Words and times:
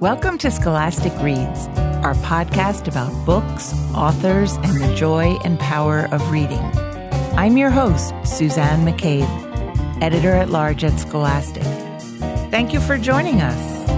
Welcome 0.00 0.36
to 0.38 0.50
Scholastic 0.50 1.14
Reads, 1.22 1.68
our 2.04 2.12
podcast 2.16 2.86
about 2.86 3.10
books, 3.24 3.72
authors, 3.94 4.56
and 4.56 4.78
the 4.78 4.94
joy 4.94 5.38
and 5.42 5.58
power 5.58 6.06
of 6.12 6.30
reading. 6.30 6.60
I'm 7.34 7.56
your 7.56 7.70
host, 7.70 8.12
Suzanne 8.22 8.84
McCabe, 8.84 10.02
editor 10.02 10.32
at 10.32 10.50
large 10.50 10.84
at 10.84 11.00
Scholastic. 11.00 11.62
Thank 12.50 12.74
you 12.74 12.80
for 12.80 12.98
joining 12.98 13.40
us. 13.40 13.88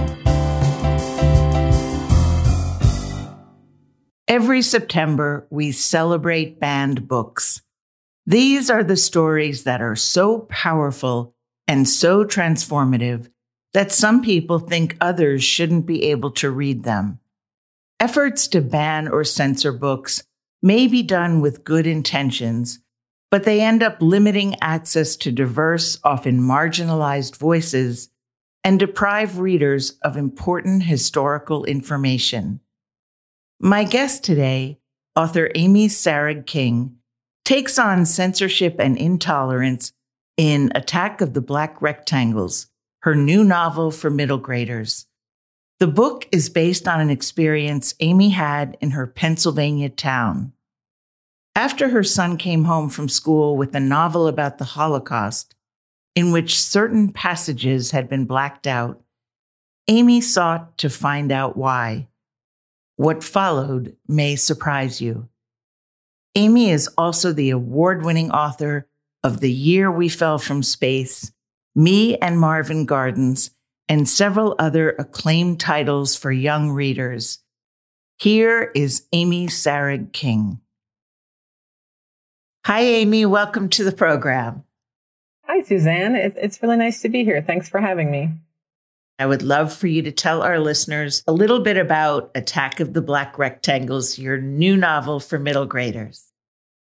Every 4.29 4.61
September, 4.61 5.47
we 5.49 5.73
celebrate 5.73 6.61
banned 6.61 7.09
books. 7.09 7.61
These 8.25 8.69
are 8.69 8.85
the 8.85 8.95
stories 8.95 9.65
that 9.65 9.81
are 9.81 9.97
so 9.97 10.47
powerful 10.49 11.35
and 11.67 11.89
so 11.89 12.23
transformative 12.23 13.27
that 13.73 13.91
some 13.91 14.21
people 14.21 14.59
think 14.59 14.97
others 14.99 15.43
shouldn't 15.43 15.85
be 15.85 16.03
able 16.05 16.31
to 16.31 16.49
read 16.49 16.83
them. 16.83 17.19
Efforts 17.99 18.47
to 18.47 18.61
ban 18.61 19.07
or 19.07 19.23
censor 19.23 19.71
books 19.71 20.23
may 20.61 20.87
be 20.87 21.03
done 21.03 21.41
with 21.41 21.63
good 21.63 21.85
intentions, 21.85 22.79
but 23.31 23.43
they 23.43 23.61
end 23.61 23.83
up 23.83 23.97
limiting 24.01 24.55
access 24.61 25.15
to 25.17 25.31
diverse, 25.31 25.99
often 26.03 26.39
marginalized 26.39 27.37
voices 27.37 28.09
and 28.63 28.79
deprive 28.79 29.39
readers 29.39 29.91
of 30.01 30.17
important 30.17 30.83
historical 30.83 31.65
information. 31.65 32.59
My 33.59 33.83
guest 33.83 34.23
today, 34.23 34.79
author 35.15 35.51
Amy 35.55 35.87
Sarig 35.87 36.45
King, 36.45 36.95
takes 37.45 37.77
on 37.77 38.05
censorship 38.05 38.75
and 38.79 38.97
intolerance 38.97 39.91
in 40.37 40.71
Attack 40.75 41.21
of 41.21 41.33
the 41.33 41.41
Black 41.41 41.81
Rectangles, 41.81 42.68
her 43.01 43.15
new 43.15 43.43
novel 43.43 43.91
for 43.91 44.09
middle 44.09 44.37
graders. 44.37 45.07
The 45.79 45.87
book 45.87 46.27
is 46.31 46.49
based 46.49 46.87
on 46.87 46.99
an 46.99 47.09
experience 47.09 47.95
Amy 48.01 48.29
had 48.29 48.77
in 48.81 48.91
her 48.91 49.07
Pennsylvania 49.07 49.89
town. 49.89 50.51
After 51.55 51.89
her 51.89 52.03
son 52.03 52.37
came 52.37 52.65
home 52.65 52.89
from 52.89 53.07
school 53.07 53.55
with 53.55 53.73
a 53.73 53.79
novel 53.79 54.27
about 54.27 54.57
the 54.57 54.65
Holocaust, 54.65 55.55
in 56.15 56.31
which 56.31 56.59
certain 56.59 57.13
passages 57.13 57.91
had 57.91 58.09
been 58.09 58.25
blacked 58.25 58.67
out, 58.67 59.01
Amy 59.87 60.19
sought 60.19 60.77
to 60.79 60.89
find 60.89 61.31
out 61.31 61.55
why. 61.55 62.09
What 62.97 63.23
followed 63.23 63.95
may 64.07 64.35
surprise 64.35 64.99
you. 64.99 65.29
Amy 66.35 66.69
is 66.69 66.89
also 66.97 67.31
the 67.31 67.49
award 67.49 68.03
winning 68.03 68.31
author 68.31 68.87
of 69.23 69.39
The 69.39 69.51
Year 69.51 69.89
We 69.89 70.09
Fell 70.09 70.37
from 70.37 70.61
Space 70.61 71.31
me 71.75 72.17
and 72.17 72.39
Marvin 72.39 72.85
Gardens, 72.85 73.51
and 73.87 74.07
several 74.07 74.55
other 74.59 74.91
acclaimed 74.91 75.59
titles 75.59 76.15
for 76.15 76.31
young 76.31 76.71
readers. 76.71 77.39
Here 78.19 78.71
is 78.75 79.07
Amy 79.13 79.47
Sarig 79.47 80.11
King. 80.11 80.59
Hi, 82.65 82.81
Amy. 82.81 83.25
Welcome 83.25 83.69
to 83.69 83.83
the 83.83 83.91
program. 83.91 84.63
Hi, 85.45 85.61
Suzanne. 85.63 86.15
It's 86.15 86.61
really 86.61 86.77
nice 86.77 87.01
to 87.01 87.09
be 87.09 87.23
here. 87.23 87.41
Thanks 87.41 87.67
for 87.67 87.79
having 87.79 88.11
me. 88.11 88.29
I 89.17 89.25
would 89.25 89.41
love 89.41 89.73
for 89.73 89.87
you 89.87 90.01
to 90.03 90.11
tell 90.11 90.41
our 90.41 90.59
listeners 90.59 91.23
a 91.27 91.33
little 91.33 91.59
bit 91.59 91.77
about 91.77 92.31
Attack 92.35 92.79
of 92.79 92.93
the 92.93 93.01
Black 93.01 93.37
Rectangles, 93.37 94.19
your 94.19 94.37
new 94.37 94.77
novel 94.77 95.19
for 95.19 95.39
middle 95.39 95.65
graders. 95.65 96.28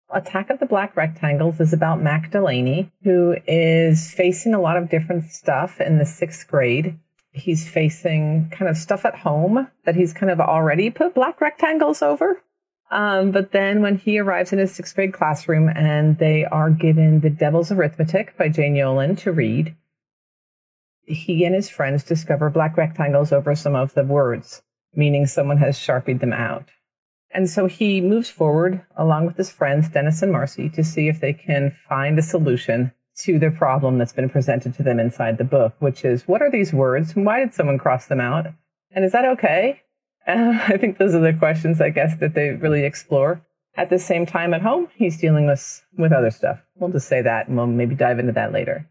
Attack 0.09 0.49
of 0.49 0.59
the 0.59 0.65
Black 0.65 0.95
Rectangles 0.95 1.59
is 1.59 1.73
about 1.73 2.01
Mac 2.01 2.31
Delaney, 2.31 2.89
who 3.03 3.35
is 3.45 4.13
facing 4.13 4.53
a 4.53 4.61
lot 4.61 4.77
of 4.77 4.89
different 4.89 5.25
stuff 5.25 5.81
in 5.81 5.97
the 5.97 6.05
sixth 6.05 6.47
grade. 6.47 6.97
He's 7.31 7.69
facing 7.69 8.49
kind 8.49 8.69
of 8.69 8.77
stuff 8.77 9.03
at 9.03 9.15
home 9.15 9.67
that 9.83 9.95
he's 9.95 10.13
kind 10.13 10.31
of 10.31 10.39
already 10.39 10.89
put 10.89 11.13
black 11.13 11.41
rectangles 11.41 12.01
over. 12.01 12.41
Um, 12.89 13.31
but 13.31 13.51
then 13.51 13.81
when 13.81 13.97
he 13.97 14.17
arrives 14.17 14.53
in 14.53 14.59
his 14.59 14.73
sixth 14.73 14.95
grade 14.95 15.13
classroom 15.13 15.67
and 15.67 16.17
they 16.17 16.45
are 16.45 16.69
given 16.69 17.19
The 17.19 17.29
Devil's 17.29 17.71
Arithmetic 17.71 18.37
by 18.37 18.47
Jane 18.47 18.75
Yolen 18.75 19.17
to 19.19 19.33
read, 19.33 19.75
he 21.05 21.43
and 21.43 21.53
his 21.53 21.69
friends 21.69 22.03
discover 22.03 22.49
black 22.49 22.77
rectangles 22.77 23.33
over 23.33 23.55
some 23.55 23.75
of 23.75 23.93
the 23.93 24.03
words, 24.03 24.61
meaning 24.95 25.25
someone 25.25 25.57
has 25.57 25.77
sharpied 25.77 26.21
them 26.21 26.33
out. 26.33 26.69
And 27.31 27.49
so 27.49 27.67
he 27.67 28.01
moves 28.01 28.29
forward 28.29 28.81
along 28.95 29.25
with 29.25 29.37
his 29.37 29.51
friends, 29.51 29.89
Dennis 29.89 30.21
and 30.21 30.31
Marcy, 30.31 30.69
to 30.69 30.83
see 30.83 31.07
if 31.07 31.19
they 31.19 31.33
can 31.33 31.71
find 31.71 32.17
a 32.17 32.23
solution 32.23 32.91
to 33.19 33.39
the 33.39 33.51
problem 33.51 33.97
that's 33.97 34.13
been 34.13 34.29
presented 34.29 34.73
to 34.75 34.83
them 34.83 34.99
inside 34.99 35.37
the 35.37 35.43
book, 35.43 35.75
which 35.79 36.05
is 36.05 36.27
what 36.27 36.41
are 36.41 36.51
these 36.51 36.71
words? 36.71 37.15
And 37.15 37.25
why 37.25 37.39
did 37.39 37.53
someone 37.53 37.77
cross 37.77 38.07
them 38.07 38.21
out? 38.21 38.47
And 38.91 39.03
is 39.03 39.11
that 39.11 39.25
okay? 39.25 39.81
Uh, 40.27 40.59
I 40.67 40.77
think 40.77 40.97
those 40.97 41.15
are 41.15 41.19
the 41.19 41.33
questions, 41.33 41.81
I 41.81 41.89
guess, 41.89 42.17
that 42.19 42.33
they 42.33 42.51
really 42.51 42.83
explore. 42.83 43.41
At 43.75 43.89
the 43.89 43.99
same 43.99 44.25
time, 44.25 44.53
at 44.53 44.61
home, 44.61 44.87
he's 44.95 45.19
dealing 45.19 45.45
with, 45.45 45.83
with 45.97 46.11
other 46.11 46.31
stuff. 46.31 46.59
We'll 46.75 46.91
just 46.91 47.07
say 47.07 47.21
that 47.21 47.47
and 47.47 47.57
we'll 47.57 47.67
maybe 47.67 47.95
dive 47.95 48.19
into 48.19 48.31
that 48.33 48.51
later. 48.51 48.89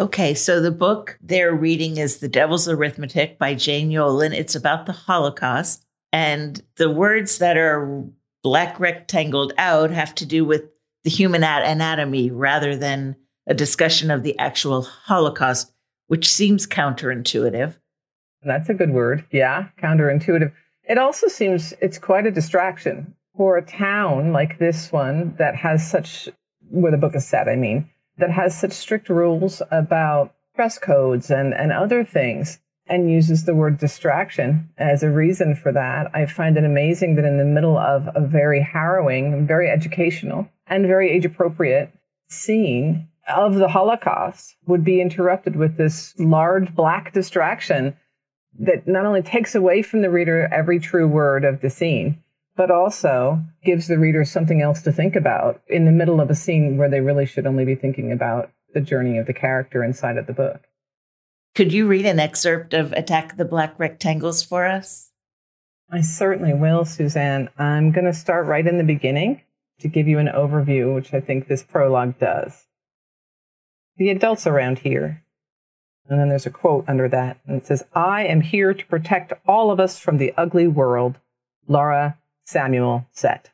Okay, 0.00 0.34
so 0.34 0.60
the 0.60 0.70
book 0.70 1.18
they're 1.20 1.54
reading 1.54 1.98
is 1.98 2.18
The 2.18 2.28
Devil's 2.28 2.68
Arithmetic 2.68 3.38
by 3.38 3.54
Jane 3.54 3.90
Yolen. 3.90 4.32
It's 4.32 4.54
about 4.54 4.86
the 4.86 4.92
Holocaust. 4.92 5.84
And 6.12 6.62
the 6.76 6.90
words 6.90 7.38
that 7.38 7.56
are 7.56 8.04
black 8.42 8.80
rectangled 8.80 9.52
out 9.58 9.90
have 9.90 10.14
to 10.16 10.26
do 10.26 10.44
with 10.44 10.64
the 11.04 11.10
human 11.10 11.42
anatomy 11.44 12.30
rather 12.30 12.76
than 12.76 13.16
a 13.46 13.54
discussion 13.54 14.10
of 14.10 14.22
the 14.22 14.38
actual 14.38 14.82
Holocaust, 14.82 15.72
which 16.08 16.30
seems 16.30 16.66
counterintuitive. 16.66 17.76
That's 18.42 18.68
a 18.68 18.74
good 18.74 18.90
word. 18.90 19.24
Yeah, 19.30 19.68
counterintuitive. 19.80 20.52
It 20.88 20.98
also 20.98 21.28
seems 21.28 21.74
it's 21.80 21.98
quite 21.98 22.26
a 22.26 22.30
distraction 22.30 23.14
for 23.36 23.56
a 23.56 23.62
town 23.62 24.32
like 24.32 24.58
this 24.58 24.90
one 24.90 25.34
that 25.38 25.56
has 25.56 25.88
such, 25.88 26.28
where 26.70 26.90
the 26.90 26.98
book 26.98 27.14
is 27.14 27.26
set, 27.26 27.48
I 27.48 27.56
mean, 27.56 27.88
that 28.18 28.30
has 28.30 28.58
such 28.58 28.72
strict 28.72 29.08
rules 29.08 29.62
about 29.70 30.34
dress 30.54 30.78
codes 30.78 31.30
and, 31.30 31.54
and 31.54 31.72
other 31.72 32.04
things 32.04 32.58
and 32.90 33.08
uses 33.08 33.44
the 33.44 33.54
word 33.54 33.78
distraction 33.78 34.68
as 34.76 35.02
a 35.02 35.10
reason 35.10 35.54
for 35.54 35.70
that. 35.70 36.10
I 36.12 36.26
find 36.26 36.58
it 36.58 36.64
amazing 36.64 37.14
that 37.14 37.24
in 37.24 37.38
the 37.38 37.44
middle 37.44 37.78
of 37.78 38.08
a 38.16 38.20
very 38.20 38.60
harrowing, 38.60 39.46
very 39.46 39.70
educational, 39.70 40.48
and 40.66 40.86
very 40.86 41.08
age 41.10 41.24
appropriate 41.24 41.92
scene 42.28 43.08
of 43.28 43.54
the 43.54 43.68
Holocaust 43.68 44.56
would 44.66 44.84
be 44.84 45.00
interrupted 45.00 45.54
with 45.54 45.76
this 45.76 46.14
large 46.18 46.74
black 46.74 47.12
distraction 47.12 47.96
that 48.58 48.88
not 48.88 49.06
only 49.06 49.22
takes 49.22 49.54
away 49.54 49.82
from 49.82 50.02
the 50.02 50.10
reader 50.10 50.48
every 50.52 50.80
true 50.80 51.06
word 51.06 51.44
of 51.44 51.60
the 51.60 51.70
scene, 51.70 52.20
but 52.56 52.72
also 52.72 53.40
gives 53.64 53.86
the 53.86 53.98
reader 53.98 54.24
something 54.24 54.60
else 54.60 54.82
to 54.82 54.90
think 54.90 55.14
about 55.14 55.62
in 55.68 55.84
the 55.84 55.92
middle 55.92 56.20
of 56.20 56.28
a 56.28 56.34
scene 56.34 56.76
where 56.76 56.90
they 56.90 57.00
really 57.00 57.24
should 57.24 57.46
only 57.46 57.64
be 57.64 57.76
thinking 57.76 58.10
about 58.10 58.50
the 58.74 58.80
journey 58.80 59.16
of 59.16 59.26
the 59.26 59.32
character 59.32 59.84
inside 59.84 60.16
of 60.16 60.26
the 60.26 60.32
book. 60.32 60.60
Could 61.54 61.72
you 61.72 61.86
read 61.86 62.06
an 62.06 62.20
excerpt 62.20 62.74
of 62.74 62.92
Attack 62.92 63.36
the 63.36 63.44
Black 63.44 63.78
Rectangles 63.78 64.42
for 64.42 64.66
us? 64.66 65.10
I 65.90 66.00
certainly 66.00 66.54
will, 66.54 66.84
Suzanne. 66.84 67.48
I'm 67.58 67.90
going 67.90 68.04
to 68.04 68.12
start 68.12 68.46
right 68.46 68.66
in 68.66 68.78
the 68.78 68.84
beginning 68.84 69.42
to 69.80 69.88
give 69.88 70.06
you 70.06 70.18
an 70.18 70.28
overview, 70.28 70.94
which 70.94 71.12
I 71.12 71.20
think 71.20 71.48
this 71.48 71.64
prologue 71.64 72.18
does. 72.18 72.66
The 73.96 74.10
adults 74.10 74.46
around 74.46 74.80
here. 74.80 75.24
And 76.08 76.20
then 76.20 76.28
there's 76.28 76.46
a 76.46 76.50
quote 76.50 76.84
under 76.88 77.08
that, 77.08 77.38
and 77.46 77.56
it 77.56 77.66
says, 77.66 77.84
I 77.94 78.24
am 78.24 78.40
here 78.40 78.72
to 78.72 78.86
protect 78.86 79.32
all 79.46 79.70
of 79.70 79.80
us 79.80 79.98
from 79.98 80.18
the 80.18 80.32
ugly 80.36 80.68
world. 80.68 81.18
Laura 81.68 82.18
Samuel 82.44 83.06
Sett. 83.12 83.50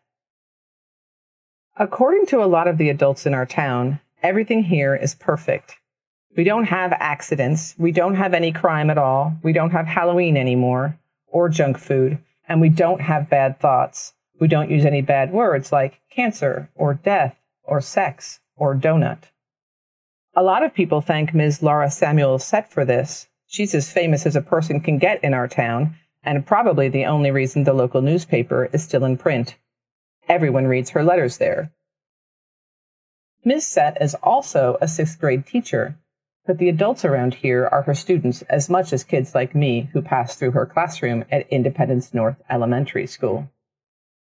According 1.77 2.27
to 2.27 2.43
a 2.43 2.47
lot 2.47 2.69
of 2.69 2.79
the 2.79 2.89
adults 2.89 3.26
in 3.26 3.35
our 3.35 3.44
town, 3.44 4.00
everything 4.23 4.65
here 4.65 4.94
is 4.94 5.15
perfect. 5.15 5.76
We 6.37 6.44
don't 6.44 6.65
have 6.65 6.93
accidents. 6.93 7.75
We 7.79 7.93
don't 7.93 8.15
have 8.15 8.35
any 8.35 8.53
crime 8.53 8.91
at 8.91 8.99
all. 8.99 9.35
We 9.43 9.55
don't 9.55 9.71
have 9.71 9.87
Halloween 9.87 10.37
anymore 10.37 10.99
or 11.27 11.49
junk 11.49 11.79
food. 11.79 12.19
And 12.47 12.61
we 12.61 12.69
don't 12.69 13.00
have 13.00 13.31
bad 13.31 13.59
thoughts. 13.59 14.12
We 14.38 14.47
don't 14.47 14.71
use 14.71 14.85
any 14.85 15.00
bad 15.00 15.33
words 15.33 15.73
like 15.73 16.00
cancer 16.11 16.69
or 16.75 16.94
death 16.94 17.37
or 17.65 17.81
sex 17.81 18.41
or 18.55 18.75
donut. 18.75 19.25
A 20.35 20.43
lot 20.43 20.62
of 20.62 20.75
people 20.75 21.00
thank 21.00 21.33
Ms. 21.33 21.62
Laura 21.62 21.91
Samuel 21.91 22.39
Sett 22.39 22.71
for 22.71 22.85
this. 22.85 23.29
She's 23.47 23.75
as 23.75 23.91
famous 23.91 24.27
as 24.27 24.37
a 24.37 24.43
person 24.43 24.81
can 24.81 24.99
get 24.99 25.25
in 25.25 25.32
our 25.32 25.49
town, 25.49 25.97
and 26.23 26.44
probably 26.44 26.89
the 26.89 27.06
only 27.06 27.31
reason 27.31 27.65
the 27.65 27.73
local 27.73 28.03
newspaper 28.03 28.69
is 28.73 28.85
still 28.85 29.05
in 29.05 29.17
print. 29.17 29.56
Everyone 30.29 30.67
reads 30.67 30.91
her 30.91 31.03
letters 31.03 31.39
there. 31.39 31.73
Ms. 33.44 33.67
Sett 33.67 33.97
is 34.03 34.15
also 34.23 34.77
a 34.82 34.89
sixth 34.89 35.19
grade 35.19 35.47
teacher, 35.47 35.97
but 36.46 36.58
the 36.58 36.69
adults 36.69 37.04
around 37.04 37.34
here 37.34 37.66
are 37.66 37.82
her 37.82 37.94
students 37.94 38.43
as 38.43 38.70
much 38.70 38.93
as 38.93 39.04
kids 39.04 39.34
like 39.34 39.54
me 39.54 39.90
who 39.93 40.00
pass 40.00 40.37
through 40.37 40.52
her 40.52 40.64
classroom 40.66 41.25
at 41.31 41.48
Independence 41.48 42.14
North 42.14 42.37
Elementary 42.48 43.06
School. 43.06 43.50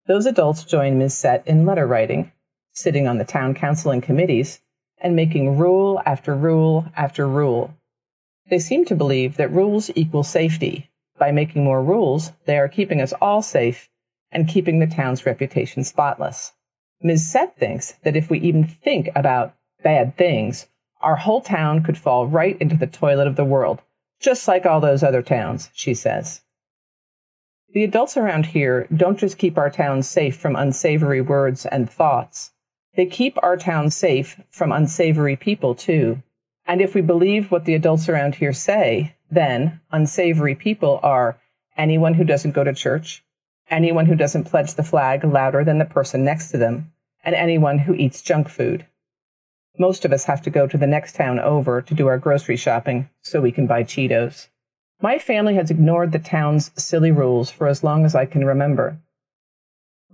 Those 0.06 0.26
adults 0.26 0.64
join 0.64 0.98
Ms. 0.98 1.14
Sett 1.14 1.46
in 1.46 1.66
letter 1.66 1.86
writing, 1.86 2.32
sitting 2.72 3.06
on 3.06 3.18
the 3.18 3.24
town 3.24 3.54
council 3.54 3.90
and 3.90 4.02
committees, 4.02 4.60
and 4.98 5.16
making 5.16 5.58
rule 5.58 6.00
after 6.06 6.34
rule 6.34 6.86
after 6.96 7.28
rule. 7.28 7.74
They 8.48 8.58
seem 8.58 8.84
to 8.86 8.94
believe 8.94 9.36
that 9.36 9.50
rules 9.50 9.90
equal 9.94 10.22
safety, 10.22 10.90
by 11.18 11.30
making 11.30 11.62
more 11.62 11.84
rules, 11.84 12.32
they 12.46 12.58
are 12.58 12.68
keeping 12.68 13.00
us 13.00 13.12
all 13.20 13.42
safe 13.42 13.88
and 14.32 14.48
keeping 14.48 14.78
the 14.80 14.88
town's 14.88 15.24
reputation 15.24 15.84
spotless. 15.84 16.52
Ms. 17.00 17.30
Sett 17.30 17.56
thinks 17.56 17.92
that 18.02 18.16
if 18.16 18.30
we 18.30 18.40
even 18.40 18.64
think 18.64 19.08
about 19.14 19.54
bad 19.84 20.16
things, 20.16 20.66
our 21.02 21.16
whole 21.16 21.40
town 21.40 21.82
could 21.82 21.98
fall 21.98 22.26
right 22.26 22.56
into 22.60 22.76
the 22.76 22.86
toilet 22.86 23.26
of 23.26 23.36
the 23.36 23.44
world, 23.44 23.82
just 24.20 24.46
like 24.46 24.66
all 24.66 24.80
those 24.80 25.02
other 25.02 25.22
towns, 25.22 25.70
she 25.72 25.94
says. 25.94 26.42
The 27.72 27.84
adults 27.84 28.16
around 28.16 28.46
here 28.46 28.86
don't 28.94 29.18
just 29.18 29.38
keep 29.38 29.56
our 29.56 29.70
town 29.70 30.02
safe 30.02 30.36
from 30.36 30.56
unsavory 30.56 31.22
words 31.22 31.64
and 31.64 31.90
thoughts. 31.90 32.52
They 32.94 33.06
keep 33.06 33.38
our 33.42 33.56
town 33.56 33.90
safe 33.90 34.38
from 34.50 34.72
unsavory 34.72 35.36
people, 35.36 35.74
too. 35.74 36.22
And 36.66 36.82
if 36.82 36.94
we 36.94 37.00
believe 37.00 37.50
what 37.50 37.64
the 37.64 37.74
adults 37.74 38.08
around 38.08 38.34
here 38.34 38.52
say, 38.52 39.14
then 39.30 39.80
unsavory 39.90 40.54
people 40.54 41.00
are 41.02 41.38
anyone 41.76 42.14
who 42.14 42.24
doesn't 42.24 42.52
go 42.52 42.62
to 42.62 42.74
church, 42.74 43.24
anyone 43.70 44.04
who 44.04 44.14
doesn't 44.14 44.44
pledge 44.44 44.74
the 44.74 44.82
flag 44.82 45.24
louder 45.24 45.64
than 45.64 45.78
the 45.78 45.86
person 45.86 46.24
next 46.24 46.50
to 46.50 46.58
them, 46.58 46.92
and 47.24 47.34
anyone 47.34 47.78
who 47.78 47.94
eats 47.94 48.20
junk 48.20 48.48
food. 48.48 48.86
Most 49.78 50.04
of 50.04 50.12
us 50.12 50.24
have 50.24 50.42
to 50.42 50.50
go 50.50 50.66
to 50.66 50.76
the 50.76 50.86
next 50.86 51.16
town 51.16 51.38
over 51.38 51.80
to 51.80 51.94
do 51.94 52.06
our 52.06 52.18
grocery 52.18 52.56
shopping 52.56 53.08
so 53.22 53.40
we 53.40 53.52
can 53.52 53.66
buy 53.66 53.82
Cheetos. 53.82 54.48
My 55.00 55.18
family 55.18 55.54
has 55.54 55.70
ignored 55.70 56.12
the 56.12 56.18
town's 56.18 56.70
silly 56.76 57.10
rules 57.10 57.50
for 57.50 57.66
as 57.66 57.82
long 57.82 58.04
as 58.04 58.14
I 58.14 58.26
can 58.26 58.44
remember. 58.44 58.98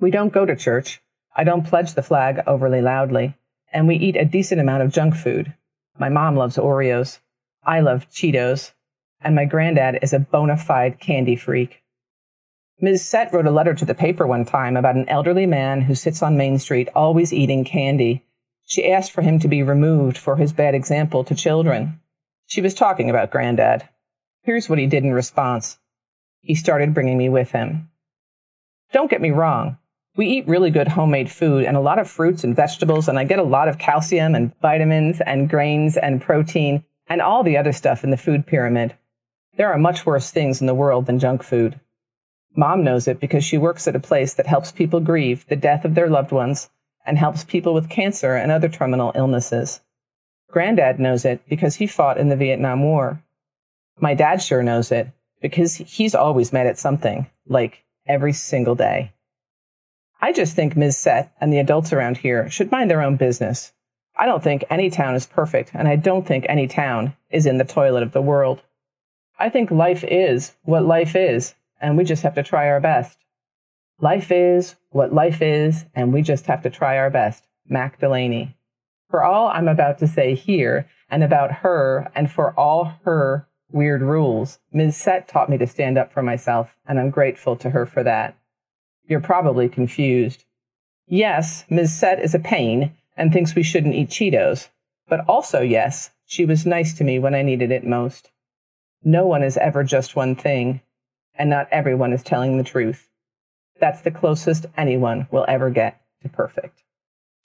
We 0.01 0.11
don't 0.11 0.33
go 0.33 0.47
to 0.47 0.57
church. 0.57 1.01
I 1.37 1.45
don't 1.45 1.67
pledge 1.67 1.95
the 1.95 2.03
flag 2.03 2.41
overly 2.47 2.81
loudly. 2.81 3.35
And 3.73 3.87
we 3.87 3.97
eat 3.97 4.17
a 4.17 4.25
decent 4.25 4.61
amount 4.61 4.83
of 4.83 4.93
junk 4.93 5.15
food. 5.15 5.53
My 5.99 6.09
mom 6.09 6.37
loves 6.37 6.57
Oreos. 6.57 7.19
I 7.65 7.81
love 7.81 8.09
Cheetos. 8.11 8.73
And 9.21 9.35
my 9.35 9.45
granddad 9.45 9.99
is 10.01 10.13
a 10.13 10.21
bona 10.21 10.57
fide 10.57 11.01
candy 11.01 11.37
freak. 11.37 11.83
Ms. 12.81 13.07
Sett 13.07 13.33
wrote 13.33 13.47
a 13.47 13.51
letter 13.51 13.75
to 13.75 13.85
the 13.85 13.95
paper 13.95 14.25
one 14.25 14.45
time 14.45 14.77
about 14.77 14.95
an 14.95 15.09
elderly 15.09 15.47
man 15.47 15.81
who 15.81 15.97
sits 15.97 16.23
on 16.23 16.37
Main 16.37 16.61
Street 16.61 16.89
always 16.95 17.33
eating 17.33 17.65
candy. 17.65 18.25
She 18.69 18.93
asked 18.93 19.13
for 19.13 19.23
him 19.23 19.39
to 19.39 19.49
be 19.49 19.63
removed 19.63 20.19
for 20.19 20.37
his 20.37 20.53
bad 20.53 20.75
example 20.75 21.25
to 21.25 21.35
children. 21.35 22.01
She 22.45 22.61
was 22.61 22.75
talking 22.75 23.09
about 23.09 23.31
Granddad. 23.31 23.89
Here's 24.43 24.69
what 24.69 24.79
he 24.79 24.87
did 24.87 25.05
in 25.05 25.15
response. 25.15 25.79
He 26.43 26.55
started 26.55 26.93
bringing 26.93 27.17
me 27.17 27.31
with 27.31 27.53
him. 27.53 27.89
Don't 28.93 29.11
get 29.11 29.23
me 29.23 29.31
wrong. 29.31 29.79
We 30.17 30.27
eat 30.27 30.47
really 30.47 30.71
good 30.71 30.89
homemade 30.89 31.31
food 31.31 31.65
and 31.65 31.79
a 31.79 31.81
lot 31.81 31.99
of 31.99 32.11
fruits 32.11 32.45
and 32.45 32.55
vegetables, 32.55 33.09
and 33.09 33.19
I 33.19 33.25
get 33.25 33.39
a 33.39 33.43
lot 33.43 33.69
of 33.69 33.79
calcium 33.79 34.35
and 34.35 34.53
vitamins 34.61 35.23
and 35.23 35.49
grains 35.49 35.97
and 35.97 36.21
protein 36.21 36.85
and 37.07 37.23
all 37.23 37.43
the 37.43 37.57
other 37.57 37.73
stuff 37.73 38.05
in 38.05 38.11
the 38.11 38.19
food 38.19 38.47
pyramid. 38.47 38.95
There 39.57 39.73
are 39.73 39.79
much 39.79 40.05
worse 40.05 40.31
things 40.31 40.61
in 40.61 40.67
the 40.67 40.75
world 40.75 41.07
than 41.07 41.19
junk 41.19 41.43
food. 41.43 41.81
Mom 42.55 42.85
knows 42.85 43.09
it 43.09 43.19
because 43.19 43.45
she 43.45 43.57
works 43.57 43.89
at 43.89 43.97
a 43.97 44.01
place 44.01 44.35
that 44.35 44.47
helps 44.47 44.73
people 44.73 45.01
grieve 45.01 45.47
the 45.47 45.57
death 45.57 45.87
of 45.87 45.95
their 45.95 46.11
loved 46.11 46.33
ones 46.33 46.69
and 47.09 47.19
helps 47.19 47.43
people 47.43 47.73
with 47.73 47.89
cancer 47.89 48.35
and 48.35 48.53
other 48.53 48.69
terminal 48.69 49.13
illnesses. 49.15 49.81
Granddad 50.51 51.01
knows 51.01 51.25
it 51.25 51.41
because 51.49 51.75
he 51.77 51.87
fought 51.87 52.19
in 52.19 52.29
the 52.29 52.37
Vietnam 52.37 52.83
War. 52.83 53.23
My 53.99 54.15
dad 54.15 54.43
sure 54.43 54.63
knows 54.63 54.93
it 54.93 55.09
because 55.41 55.77
he's 55.77 56.15
always 56.15 56.53
mad 56.53 56.67
at 56.67 56.79
something, 56.79 57.27
like 57.47 57.83
every 58.07 58.35
single 58.35 58.75
day. 58.75 59.13
I 60.21 60.33
just 60.33 60.55
think 60.55 60.77
Ms. 60.77 60.99
Sett 60.99 61.33
and 61.41 61.53
the 61.53 61.59
adults 61.59 61.93
around 61.93 62.19
here 62.19 62.51
should 62.51 62.71
mind 62.71 62.91
their 62.91 63.03
own 63.03 63.17
business. 63.17 63.73
I 64.17 64.27
don't 64.27 64.43
think 64.43 64.65
any 64.69 64.91
town 64.91 65.15
is 65.15 65.27
perfect, 65.27 65.71
and 65.75 65.89
I 65.89 65.97
don't 65.97 66.27
think 66.27 66.45
any 66.49 66.67
town 66.67 67.15
is 67.31 67.47
in 67.47 67.57
the 67.57 67.65
toilet 67.65 68.03
of 68.03 68.13
the 68.13 68.21
world. 68.21 68.63
I 69.39 69.49
think 69.49 69.71
life 69.71 70.05
is 70.05 70.53
what 70.65 70.85
life 70.85 71.17
is, 71.17 71.55
and 71.81 71.97
we 71.97 72.05
just 72.05 72.25
have 72.25 72.35
to 72.35 72.43
try 72.43 72.69
our 72.69 72.81
best. 72.81 73.19
Life 74.01 74.31
is 74.31 74.77
what 74.91 75.13
life 75.13 75.43
is, 75.43 75.85
and 75.95 76.13
we 76.13 76.23
just 76.23 76.47
have 76.47 76.63
to 76.63 76.71
try 76.71 76.99
our 76.99 77.11
best. 77.11 77.45
Mac 77.69 77.99
Delaney. 77.99 78.57
For 79.11 79.25
all 79.25 79.49
I'm 79.49 79.69
about 79.69 79.99
to 79.99 80.07
say 80.07 80.35
here, 80.35 80.89
and 81.11 81.25
about 81.25 81.51
her, 81.51 82.11
and 82.15 82.31
for 82.31 82.53
all 82.53 82.95
her 83.05 83.49
weird 83.71 84.03
rules, 84.03 84.61
Ms. 84.73 84.97
Sett 84.97 85.27
taught 85.27 85.51
me 85.51 85.59
to 85.59 85.67
stand 85.67 85.99
up 85.99 86.13
for 86.13 86.23
myself, 86.23 86.77
and 86.87 86.99
I'm 87.01 87.11
grateful 87.11 87.57
to 87.57 87.71
her 87.71 87.87
for 87.87 88.03
that. 88.05 88.37
You're 89.07 89.21
probably 89.21 89.69
confused. 89.69 90.45
Yes, 91.07 91.65
Ms. 91.69 91.93
Sett 91.93 92.21
is 92.21 92.35
a 92.35 92.39
pain 92.39 92.93
and 93.17 93.33
thinks 93.33 93.55
we 93.55 93.63
shouldn't 93.63 93.95
eat 93.95 94.11
Cheetos, 94.11 94.69
but 95.09 95.21
also, 95.27 95.61
yes, 95.61 96.11
she 96.25 96.45
was 96.45 96.67
nice 96.67 96.95
to 96.95 97.05
me 97.05 97.19
when 97.19 97.35
I 97.35 97.43
needed 97.43 97.73
it 97.73 97.85
most. 97.85 98.31
No 99.03 99.27
one 99.27 99.43
is 99.43 99.57
ever 99.57 99.83
just 99.83 100.15
one 100.15 100.37
thing, 100.37 100.83
and 101.35 101.51
not 101.51 101.69
everyone 101.73 102.13
is 102.13 102.23
telling 102.23 102.59
the 102.59 102.65
truth. 102.65 103.08
That's 103.81 104.01
the 104.03 104.11
closest 104.11 104.67
anyone 104.77 105.27
will 105.31 105.45
ever 105.49 105.71
get 105.71 106.01
to 106.23 106.29
perfect. 106.29 106.83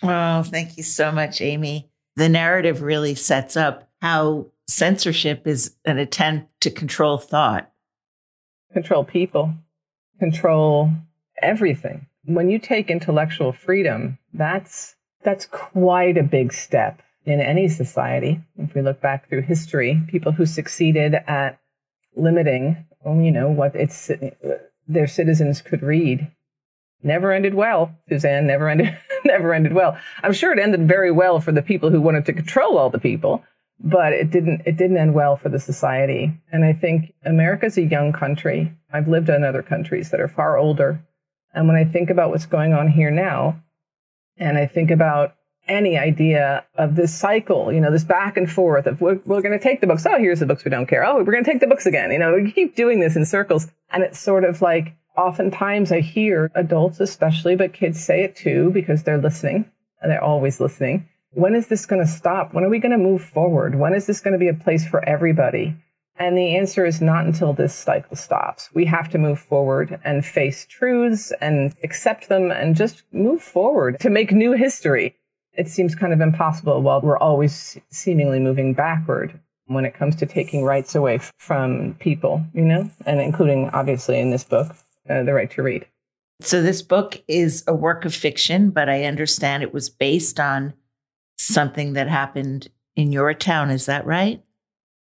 Oh, 0.01 0.43
thank 0.43 0.77
you 0.77 0.83
so 0.83 1.11
much, 1.11 1.41
Amy. 1.41 1.89
The 2.15 2.29
narrative 2.29 2.81
really 2.81 3.15
sets 3.15 3.55
up 3.55 3.89
how 4.01 4.47
censorship 4.67 5.47
is 5.47 5.75
an 5.85 5.97
attempt 5.97 6.49
to 6.61 6.69
control 6.69 7.17
thought, 7.17 7.71
control 8.73 9.03
people, 9.03 9.53
control 10.19 10.91
everything. 11.41 12.07
When 12.25 12.49
you 12.49 12.59
take 12.59 12.89
intellectual 12.89 13.51
freedom, 13.51 14.17
that's 14.33 14.95
that's 15.23 15.45
quite 15.45 16.17
a 16.17 16.23
big 16.23 16.53
step 16.53 17.01
in 17.25 17.39
any 17.39 17.69
society. 17.69 18.41
If 18.57 18.73
we 18.75 18.81
look 18.81 19.01
back 19.01 19.29
through 19.29 19.43
history, 19.43 20.01
people 20.07 20.31
who 20.31 20.45
succeeded 20.45 21.15
at 21.27 21.59
limiting, 22.15 22.85
oh, 23.05 23.19
you 23.19 23.31
know, 23.31 23.49
what 23.49 23.75
it's 23.75 24.11
their 24.87 25.07
citizens 25.07 25.61
could 25.61 25.81
read 25.81 26.31
never 27.03 27.31
ended 27.31 27.53
well. 27.53 27.95
Suzanne 28.09 28.47
never 28.47 28.69
ended 28.69 28.97
never 29.25 29.53
ended 29.53 29.73
well. 29.73 29.97
I'm 30.23 30.33
sure 30.33 30.51
it 30.51 30.59
ended 30.59 30.87
very 30.87 31.11
well 31.11 31.39
for 31.39 31.51
the 31.51 31.61
people 31.61 31.89
who 31.89 32.01
wanted 32.01 32.25
to 32.25 32.33
control 32.33 32.77
all 32.77 32.89
the 32.89 32.99
people, 32.99 33.43
but 33.79 34.13
it 34.13 34.31
didn't 34.31 34.61
it 34.65 34.77
didn't 34.77 34.97
end 34.97 35.13
well 35.13 35.35
for 35.35 35.49
the 35.49 35.59
society. 35.59 36.31
And 36.51 36.63
I 36.63 36.73
think 36.73 37.13
America's 37.25 37.77
a 37.77 37.83
young 37.83 38.13
country. 38.13 38.73
I've 38.91 39.07
lived 39.07 39.29
in 39.29 39.43
other 39.43 39.63
countries 39.63 40.09
that 40.11 40.21
are 40.21 40.27
far 40.27 40.57
older. 40.57 41.01
And 41.53 41.67
when 41.67 41.77
I 41.77 41.85
think 41.85 42.09
about 42.09 42.31
what's 42.31 42.47
going 42.47 42.73
on 42.73 42.87
here 42.87 43.11
now, 43.11 43.61
and 44.37 44.57
I 44.57 44.65
think 44.65 44.89
about 44.89 45.35
any 45.67 45.97
idea 45.97 46.65
of 46.75 46.95
this 46.95 47.13
cycle, 47.13 47.71
you 47.71 47.79
know, 47.79 47.91
this 47.91 48.03
back 48.03 48.35
and 48.37 48.51
forth 48.51 48.85
of 48.85 48.99
we're, 48.99 49.19
we're 49.25 49.41
going 49.41 49.57
to 49.57 49.63
take 49.63 49.81
the 49.81 49.87
books. 49.87 50.05
Oh, 50.05 50.17
here's 50.17 50.39
the 50.39 50.45
books 50.45 50.65
we 50.65 50.71
don't 50.71 50.87
care. 50.87 51.05
Oh, 51.05 51.17
we're 51.17 51.31
going 51.31 51.43
to 51.43 51.49
take 51.49 51.61
the 51.61 51.67
books 51.67 51.85
again. 51.85 52.11
You 52.11 52.19
know, 52.19 52.33
we 52.33 52.51
keep 52.51 52.75
doing 52.75 52.99
this 52.99 53.15
in 53.15 53.25
circles. 53.25 53.67
And 53.91 54.03
it's 54.03 54.19
sort 54.19 54.43
of 54.43 54.61
like 54.61 54.95
oftentimes 55.17 55.91
I 55.91 56.01
hear 56.01 56.51
adults, 56.55 56.99
especially, 56.99 57.55
but 57.55 57.73
kids 57.73 58.03
say 58.03 58.23
it 58.23 58.35
too 58.35 58.71
because 58.71 59.03
they're 59.03 59.17
listening 59.17 59.65
and 60.01 60.11
they're 60.11 60.23
always 60.23 60.59
listening. 60.59 61.07
When 61.31 61.55
is 61.55 61.67
this 61.67 61.85
going 61.85 62.01
to 62.05 62.11
stop? 62.11 62.53
When 62.53 62.63
are 62.63 62.69
we 62.69 62.79
going 62.79 62.91
to 62.91 62.97
move 62.97 63.23
forward? 63.23 63.75
When 63.75 63.93
is 63.93 64.05
this 64.05 64.19
going 64.19 64.33
to 64.33 64.39
be 64.39 64.49
a 64.49 64.53
place 64.53 64.87
for 64.87 65.03
everybody? 65.07 65.75
And 66.17 66.37
the 66.37 66.55
answer 66.55 66.85
is 66.85 67.01
not 67.01 67.25
until 67.25 67.53
this 67.53 67.73
cycle 67.73 68.15
stops. 68.15 68.69
We 68.75 68.85
have 68.85 69.09
to 69.09 69.17
move 69.17 69.39
forward 69.39 69.99
and 70.03 70.23
face 70.23 70.65
truths 70.69 71.33
and 71.41 71.73
accept 71.83 72.29
them 72.29 72.51
and 72.51 72.75
just 72.75 73.01
move 73.11 73.41
forward 73.41 73.99
to 74.01 74.11
make 74.11 74.31
new 74.31 74.51
history 74.51 75.15
it 75.55 75.67
seems 75.67 75.95
kind 75.95 76.13
of 76.13 76.21
impossible 76.21 76.81
while 76.81 77.01
we're 77.01 77.17
always 77.17 77.77
seemingly 77.89 78.39
moving 78.39 78.73
backward 78.73 79.39
when 79.67 79.85
it 79.85 79.93
comes 79.93 80.15
to 80.17 80.25
taking 80.25 80.63
rights 80.63 80.95
away 80.95 81.19
from 81.37 81.95
people, 81.99 82.43
you 82.53 82.63
know, 82.63 82.89
and 83.05 83.21
including 83.21 83.69
obviously 83.69 84.19
in 84.19 84.29
this 84.29 84.43
book, 84.43 84.75
uh, 85.09 85.23
the 85.23 85.33
right 85.33 85.51
to 85.51 85.63
read. 85.63 85.85
So 86.41 86.61
this 86.61 86.81
book 86.81 87.21
is 87.27 87.63
a 87.67 87.73
work 87.73 88.03
of 88.03 88.13
fiction, 88.13 88.71
but 88.71 88.89
I 88.89 89.05
understand 89.05 89.63
it 89.63 89.73
was 89.73 89.89
based 89.89 90.39
on 90.39 90.73
something 91.37 91.93
that 91.93 92.09
happened 92.09 92.69
in 92.95 93.11
your 93.11 93.33
town. 93.33 93.69
Is 93.69 93.85
that 93.85 94.05
right? 94.05 94.43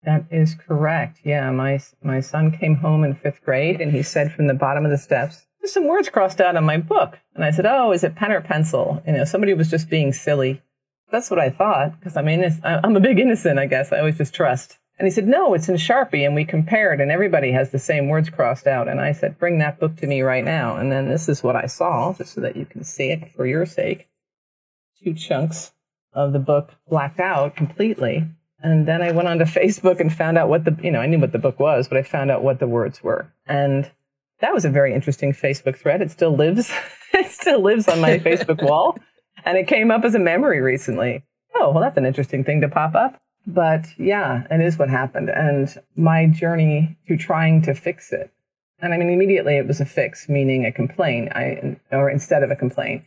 That 0.04 0.24
is 0.30 0.54
correct. 0.54 1.20
Yeah, 1.24 1.50
my 1.50 1.80
my 2.02 2.20
son 2.20 2.52
came 2.52 2.76
home 2.76 3.04
in 3.04 3.14
5th 3.16 3.42
grade 3.42 3.80
and 3.80 3.92
he 3.92 4.02
said 4.02 4.32
from 4.32 4.46
the 4.46 4.54
bottom 4.54 4.84
of 4.84 4.90
the 4.90 4.98
steps, 4.98 5.47
there's 5.60 5.72
some 5.72 5.86
words 5.86 6.08
crossed 6.08 6.40
out 6.40 6.56
on 6.56 6.64
my 6.64 6.76
book. 6.76 7.18
And 7.34 7.44
I 7.44 7.50
said, 7.50 7.66
oh, 7.66 7.92
is 7.92 8.04
it 8.04 8.14
pen 8.14 8.32
or 8.32 8.40
pencil? 8.40 9.02
You 9.06 9.12
know, 9.12 9.24
somebody 9.24 9.54
was 9.54 9.70
just 9.70 9.90
being 9.90 10.12
silly. 10.12 10.62
That's 11.10 11.30
what 11.30 11.40
I 11.40 11.50
thought, 11.50 11.98
because 11.98 12.16
I 12.16 12.22
mean, 12.22 12.44
I'm 12.62 12.96
a 12.96 13.00
big 13.00 13.18
innocent, 13.18 13.58
I 13.58 13.66
guess. 13.66 13.92
I 13.92 13.98
always 13.98 14.18
just 14.18 14.34
trust. 14.34 14.78
And 14.98 15.06
he 15.06 15.12
said, 15.12 15.28
no, 15.28 15.54
it's 15.54 15.68
in 15.68 15.76
Sharpie. 15.76 16.26
And 16.26 16.34
we 16.34 16.44
compared, 16.44 17.00
and 17.00 17.10
everybody 17.10 17.52
has 17.52 17.70
the 17.70 17.78
same 17.78 18.08
words 18.08 18.28
crossed 18.28 18.66
out. 18.66 18.88
And 18.88 19.00
I 19.00 19.12
said, 19.12 19.38
bring 19.38 19.58
that 19.58 19.78
book 19.78 19.96
to 19.96 20.06
me 20.06 20.22
right 20.22 20.44
now. 20.44 20.76
And 20.76 20.90
then 20.90 21.08
this 21.08 21.28
is 21.28 21.42
what 21.42 21.56
I 21.56 21.66
saw, 21.66 22.12
just 22.12 22.34
so 22.34 22.40
that 22.40 22.56
you 22.56 22.66
can 22.66 22.84
see 22.84 23.10
it 23.10 23.32
for 23.32 23.46
your 23.46 23.64
sake. 23.64 24.08
Two 25.02 25.14
chunks 25.14 25.72
of 26.12 26.32
the 26.32 26.40
book 26.40 26.74
blacked 26.88 27.20
out 27.20 27.54
completely. 27.54 28.26
And 28.60 28.86
then 28.86 29.00
I 29.00 29.12
went 29.12 29.28
onto 29.28 29.44
Facebook 29.46 30.00
and 30.00 30.12
found 30.12 30.36
out 30.36 30.48
what 30.48 30.64
the, 30.64 30.76
you 30.82 30.90
know, 30.90 31.00
I 31.00 31.06
knew 31.06 31.20
what 31.20 31.32
the 31.32 31.38
book 31.38 31.60
was, 31.60 31.88
but 31.88 31.96
I 31.96 32.02
found 32.02 32.30
out 32.30 32.42
what 32.42 32.58
the 32.58 32.66
words 32.66 33.02
were. 33.02 33.32
And 33.46 33.90
that 34.40 34.54
was 34.54 34.64
a 34.64 34.70
very 34.70 34.94
interesting 34.94 35.32
Facebook 35.32 35.76
thread. 35.76 36.00
It 36.02 36.10
still 36.10 36.34
lives. 36.34 36.70
it 37.14 37.30
still 37.30 37.60
lives 37.60 37.88
on 37.88 38.00
my 38.00 38.18
Facebook 38.18 38.62
wall. 38.68 38.98
And 39.44 39.56
it 39.56 39.66
came 39.66 39.90
up 39.90 40.04
as 40.04 40.14
a 40.14 40.18
memory 40.18 40.60
recently. 40.60 41.24
Oh, 41.54 41.70
well, 41.70 41.82
that's 41.82 41.96
an 41.96 42.06
interesting 42.06 42.44
thing 42.44 42.60
to 42.60 42.68
pop 42.68 42.94
up. 42.94 43.20
But 43.46 43.86
yeah, 43.96 44.46
it 44.50 44.60
is 44.60 44.78
what 44.78 44.90
happened. 44.90 45.30
And 45.30 45.74
my 45.96 46.26
journey 46.26 46.96
to 47.08 47.16
trying 47.16 47.62
to 47.62 47.74
fix 47.74 48.12
it 48.12 48.30
And 48.80 48.92
I 48.92 48.96
mean, 48.96 49.10
immediately 49.10 49.56
it 49.56 49.66
was 49.66 49.80
a 49.80 49.86
fix, 49.86 50.28
meaning 50.28 50.66
a 50.66 50.72
complaint, 50.72 51.32
I, 51.32 51.76
or 51.90 52.10
instead 52.10 52.42
of 52.42 52.50
a 52.50 52.56
complaint. 52.56 53.02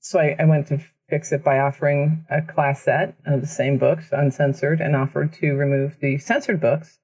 So 0.00 0.18
I, 0.20 0.36
I 0.38 0.44
went 0.44 0.68
to 0.68 0.80
fix 1.08 1.32
it 1.32 1.44
by 1.44 1.58
offering 1.58 2.24
a 2.30 2.40
class 2.40 2.82
set 2.82 3.14
of 3.26 3.40
the 3.40 3.46
same 3.46 3.76
books, 3.76 4.08
uncensored, 4.12 4.80
and 4.80 4.96
offered 4.96 5.32
to 5.34 5.54
remove 5.54 5.98
the 6.00 6.18
censored 6.18 6.60
books 6.60 6.98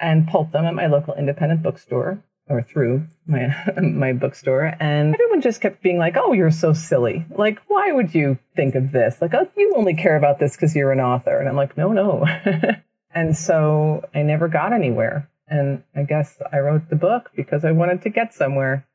and 0.00 0.26
pulp 0.26 0.52
them 0.52 0.64
at 0.64 0.74
my 0.74 0.86
local 0.86 1.14
independent 1.14 1.62
bookstore 1.62 2.22
or 2.48 2.62
through 2.62 3.06
my 3.26 3.54
my 3.82 4.12
bookstore 4.12 4.74
and 4.80 5.14
everyone 5.14 5.40
just 5.40 5.60
kept 5.60 5.82
being 5.82 5.98
like 5.98 6.16
oh 6.16 6.32
you're 6.32 6.50
so 6.50 6.72
silly. 6.72 7.24
Like 7.30 7.60
why 7.68 7.92
would 7.92 8.14
you 8.14 8.38
think 8.54 8.74
of 8.74 8.92
this? 8.92 9.20
Like 9.20 9.34
oh 9.34 9.48
you 9.56 9.74
only 9.76 9.94
care 9.94 10.16
about 10.16 10.38
this 10.38 10.56
because 10.56 10.74
you're 10.74 10.92
an 10.92 11.00
author. 11.00 11.36
And 11.38 11.48
i'm 11.48 11.56
like 11.56 11.76
no 11.76 11.92
no. 11.92 12.26
And 13.14 13.34
so 13.34 14.04
i 14.14 14.22
never 14.22 14.48
got 14.48 14.72
anywhere. 14.72 15.28
And 15.48 15.82
i 15.94 16.02
guess 16.02 16.40
i 16.52 16.58
wrote 16.58 16.88
the 16.88 16.96
book 16.96 17.30
because 17.34 17.64
i 17.64 17.72
wanted 17.72 18.02
to 18.02 18.10
get 18.10 18.34
somewhere. 18.34 18.86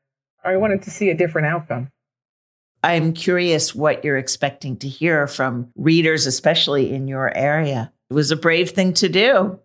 Or 0.44 0.52
i 0.52 0.56
wanted 0.56 0.82
to 0.82 0.90
see 0.90 1.10
a 1.10 1.14
different 1.16 1.48
outcome. 1.48 1.90
I'm 2.84 3.12
curious 3.12 3.76
what 3.76 4.04
you're 4.04 4.16
expecting 4.16 4.76
to 4.78 4.88
hear 4.88 5.28
from 5.28 5.70
readers 5.76 6.26
especially 6.26 6.92
in 6.92 7.06
your 7.06 7.36
area. 7.36 7.92
It 8.10 8.14
was 8.14 8.30
a 8.30 8.36
brave 8.36 8.70
thing 8.70 8.92
to 8.94 9.08
do 9.08 9.60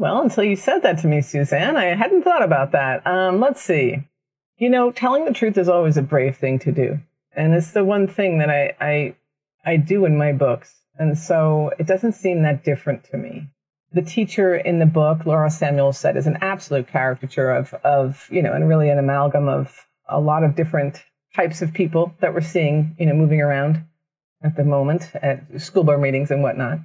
well, 0.00 0.22
until 0.22 0.44
you 0.44 0.56
said 0.56 0.78
that 0.78 0.98
to 1.00 1.06
me, 1.06 1.20
Suzanne, 1.20 1.76
I 1.76 1.94
hadn't 1.94 2.22
thought 2.22 2.42
about 2.42 2.72
that. 2.72 3.06
Um, 3.06 3.38
let's 3.38 3.60
see. 3.60 4.08
You 4.56 4.70
know, 4.70 4.90
telling 4.90 5.26
the 5.26 5.34
truth 5.34 5.58
is 5.58 5.68
always 5.68 5.98
a 5.98 6.02
brave 6.02 6.38
thing 6.38 6.58
to 6.60 6.72
do. 6.72 6.98
And 7.36 7.52
it's 7.52 7.72
the 7.72 7.84
one 7.84 8.08
thing 8.08 8.38
that 8.38 8.48
I, 8.48 8.74
I, 8.80 9.14
I 9.66 9.76
do 9.76 10.06
in 10.06 10.16
my 10.16 10.32
books. 10.32 10.74
And 10.98 11.18
so 11.18 11.70
it 11.78 11.86
doesn't 11.86 12.12
seem 12.12 12.42
that 12.42 12.64
different 12.64 13.04
to 13.10 13.18
me. 13.18 13.48
The 13.92 14.00
teacher 14.00 14.56
in 14.56 14.78
the 14.78 14.86
book, 14.86 15.26
Laura 15.26 15.50
Samuel 15.50 15.92
Sett, 15.92 16.16
is 16.16 16.26
an 16.26 16.38
absolute 16.40 16.88
caricature 16.88 17.50
of, 17.50 17.74
of, 17.84 18.26
you 18.30 18.40
know, 18.40 18.54
and 18.54 18.66
really 18.66 18.88
an 18.88 18.98
amalgam 18.98 19.48
of 19.48 19.86
a 20.08 20.18
lot 20.18 20.44
of 20.44 20.56
different 20.56 21.04
types 21.36 21.60
of 21.60 21.74
people 21.74 22.14
that 22.20 22.32
we're 22.32 22.40
seeing, 22.40 22.96
you 22.98 23.04
know, 23.04 23.14
moving 23.14 23.42
around 23.42 23.84
at 24.42 24.56
the 24.56 24.64
moment 24.64 25.10
at 25.16 25.60
school 25.60 25.84
board 25.84 26.00
meetings 26.00 26.30
and 26.30 26.42
whatnot 26.42 26.78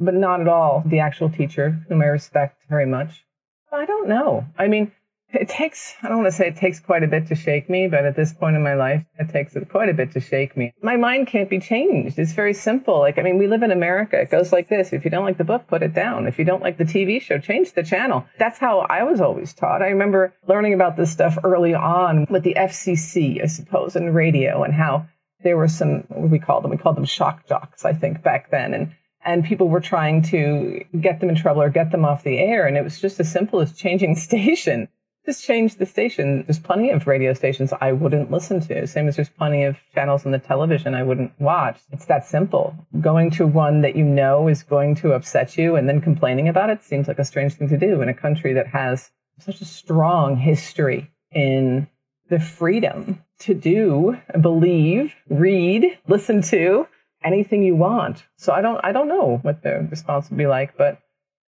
but 0.00 0.14
not 0.14 0.40
at 0.40 0.48
all 0.48 0.82
the 0.86 1.00
actual 1.00 1.30
teacher, 1.30 1.78
whom 1.88 2.02
I 2.02 2.06
respect 2.06 2.62
very 2.68 2.86
much. 2.86 3.24
I 3.72 3.84
don't 3.84 4.08
know. 4.08 4.46
I 4.58 4.68
mean, 4.68 4.92
it 5.32 5.48
takes, 5.48 5.94
I 6.02 6.08
don't 6.08 6.18
want 6.18 6.28
to 6.28 6.36
say 6.36 6.48
it 6.48 6.56
takes 6.56 6.78
quite 6.78 7.02
a 7.02 7.08
bit 7.08 7.26
to 7.28 7.34
shake 7.34 7.68
me, 7.68 7.88
but 7.88 8.04
at 8.04 8.16
this 8.16 8.32
point 8.32 8.56
in 8.56 8.62
my 8.62 8.74
life, 8.74 9.04
it 9.18 9.28
takes 9.28 9.56
quite 9.70 9.88
a 9.88 9.94
bit 9.94 10.12
to 10.12 10.20
shake 10.20 10.56
me. 10.56 10.72
My 10.82 10.96
mind 10.96 11.26
can't 11.26 11.50
be 11.50 11.58
changed. 11.58 12.18
It's 12.18 12.32
very 12.32 12.54
simple. 12.54 13.00
Like, 13.00 13.18
I 13.18 13.22
mean, 13.22 13.36
we 13.36 13.48
live 13.48 13.62
in 13.62 13.72
America. 13.72 14.20
It 14.20 14.30
goes 14.30 14.52
like 14.52 14.68
this. 14.68 14.92
If 14.92 15.04
you 15.04 15.10
don't 15.10 15.24
like 15.24 15.38
the 15.38 15.44
book, 15.44 15.66
put 15.66 15.82
it 15.82 15.94
down. 15.94 16.26
If 16.26 16.38
you 16.38 16.44
don't 16.44 16.62
like 16.62 16.78
the 16.78 16.84
TV 16.84 17.20
show, 17.20 17.38
change 17.38 17.72
the 17.72 17.82
channel. 17.82 18.24
That's 18.38 18.58
how 18.58 18.80
I 18.88 19.02
was 19.02 19.20
always 19.20 19.52
taught. 19.52 19.82
I 19.82 19.88
remember 19.88 20.32
learning 20.48 20.74
about 20.74 20.96
this 20.96 21.10
stuff 21.10 21.36
early 21.42 21.74
on 21.74 22.26
with 22.30 22.44
the 22.44 22.54
FCC, 22.54 23.42
I 23.42 23.46
suppose, 23.46 23.96
and 23.96 24.14
radio 24.14 24.62
and 24.62 24.74
how 24.74 25.06
there 25.42 25.56
were 25.56 25.68
some, 25.68 26.04
we 26.10 26.38
called 26.38 26.64
them? 26.64 26.70
We 26.70 26.76
called 26.76 26.96
them 26.96 27.04
shock 27.04 27.46
jocks, 27.46 27.84
I 27.84 27.92
think, 27.92 28.22
back 28.22 28.50
then. 28.50 28.72
And 28.74 28.92
and 29.26 29.44
people 29.44 29.68
were 29.68 29.80
trying 29.80 30.22
to 30.22 30.82
get 31.00 31.20
them 31.20 31.28
in 31.28 31.34
trouble 31.34 31.60
or 31.60 31.68
get 31.68 31.90
them 31.90 32.04
off 32.04 32.22
the 32.22 32.38
air. 32.38 32.66
And 32.66 32.76
it 32.76 32.84
was 32.84 33.00
just 33.00 33.18
as 33.20 33.30
simple 33.30 33.60
as 33.60 33.72
changing 33.72 34.14
station. 34.28 34.88
Just 35.26 35.44
change 35.44 35.74
the 35.74 35.86
station. 35.86 36.44
There's 36.46 36.60
plenty 36.60 36.90
of 36.90 37.08
radio 37.08 37.34
stations 37.34 37.72
I 37.80 37.90
wouldn't 37.90 38.30
listen 38.30 38.60
to. 38.60 38.86
Same 38.86 39.08
as 39.08 39.16
there's 39.16 39.28
plenty 39.28 39.64
of 39.64 39.76
channels 39.92 40.24
on 40.24 40.30
the 40.30 40.38
television 40.38 40.94
I 40.94 41.02
wouldn't 41.02 41.32
watch. 41.40 41.80
It's 41.90 42.04
that 42.04 42.24
simple. 42.24 42.76
Going 43.00 43.32
to 43.32 43.44
one 43.44 43.80
that 43.80 43.96
you 43.96 44.04
know 44.04 44.46
is 44.46 44.62
going 44.62 44.94
to 44.96 45.14
upset 45.14 45.58
you 45.58 45.74
and 45.74 45.88
then 45.88 46.00
complaining 46.00 46.48
about 46.48 46.70
it 46.70 46.84
seems 46.84 47.08
like 47.08 47.18
a 47.18 47.24
strange 47.24 47.54
thing 47.54 47.68
to 47.70 47.76
do 47.76 48.00
in 48.02 48.08
a 48.08 48.14
country 48.14 48.52
that 48.52 48.68
has 48.68 49.10
such 49.40 49.60
a 49.60 49.64
strong 49.64 50.36
history 50.36 51.10
in 51.32 51.88
the 52.28 52.38
freedom 52.38 53.20
to 53.40 53.54
do, 53.54 54.16
believe, 54.40 55.12
read, 55.28 55.98
listen 56.06 56.40
to, 56.42 56.86
anything 57.26 57.62
you 57.62 57.76
want. 57.76 58.24
So 58.36 58.52
I 58.52 58.60
don't 58.60 58.80
I 58.84 58.92
don't 58.92 59.08
know 59.08 59.38
what 59.42 59.62
the 59.62 59.86
response 59.90 60.30
will 60.30 60.38
be 60.38 60.46
like, 60.46 60.76
but 60.76 61.00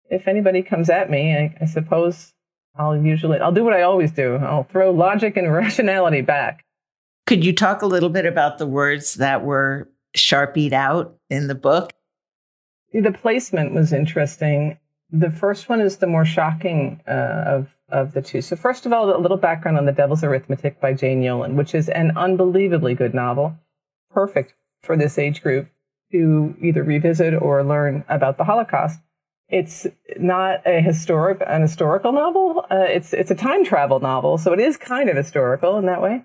if 0.09 0.27
anybody 0.27 0.63
comes 0.63 0.89
at 0.89 1.09
me, 1.09 1.35
I, 1.35 1.55
I 1.61 1.65
suppose 1.65 2.33
I'll 2.75 2.97
usually 2.97 3.39
I'll 3.39 3.51
do 3.51 3.63
what 3.63 3.73
I 3.73 3.83
always 3.83 4.11
do. 4.11 4.35
I'll 4.35 4.63
throw 4.63 4.91
logic 4.91 5.38
and 5.38 5.53
rationality 5.53 6.21
back. 6.21 6.65
Could 7.27 7.45
you 7.45 7.53
talk 7.53 7.81
a 7.81 7.88
little 7.88 8.09
bit 8.09 8.25
about 8.25 8.57
the 8.57 8.65
words 8.65 9.15
that 9.15 9.45
were 9.45 9.88
sharpied 10.15 10.73
out 10.73 11.15
in 11.29 11.47
the 11.47 11.55
book? 11.55 11.93
The 12.91 13.11
placement 13.11 13.73
was 13.73 13.93
interesting. 13.93 14.79
The 15.11 15.29
first 15.29 15.69
one 15.69 15.79
is 15.79 15.97
the 15.97 16.07
more 16.07 16.25
shocking 16.25 17.01
uh, 17.07 17.43
of 17.45 17.69
of 17.89 18.13
the 18.13 18.21
two. 18.21 18.41
So 18.41 18.55
first 18.55 18.85
of 18.85 18.93
all, 18.93 19.15
a 19.15 19.17
little 19.17 19.38
background 19.38 19.77
on 19.77 19.85
The 19.85 19.91
Devil's 19.91 20.23
Arithmetic 20.23 20.79
by 20.81 20.93
Jane 20.93 21.21
Yolen, 21.21 21.53
which 21.53 21.75
is 21.75 21.89
an 21.89 22.11
unbelievably 22.15 22.95
good 22.95 23.13
novel. 23.13 23.55
Perfect 24.11 24.53
for 24.81 24.98
this 24.98 25.17
age 25.17 25.41
group 25.41 25.67
to 26.12 26.55
either 26.62 26.83
revisit 26.83 27.39
or 27.39 27.63
learn 27.63 28.03
about 28.09 28.38
the 28.38 28.43
Holocaust. 28.43 29.00
It's 29.50 29.88
not 30.17 30.62
a 30.65 30.79
historic, 30.81 31.41
an 31.45 31.62
historical 31.62 32.12
novel. 32.12 32.65
Uh, 32.69 32.86
it's 32.88 33.13
it's 33.13 33.31
a 33.31 33.36
time 33.36 33.65
travel 33.65 34.00
novel, 34.00 34.38
so 34.38 34.53
it 34.53 34.59
is 34.59 34.77
kind 34.77 35.09
of 35.09 35.17
historical 35.17 35.77
in 35.77 35.86
that 35.88 36.01
way. 36.01 36.24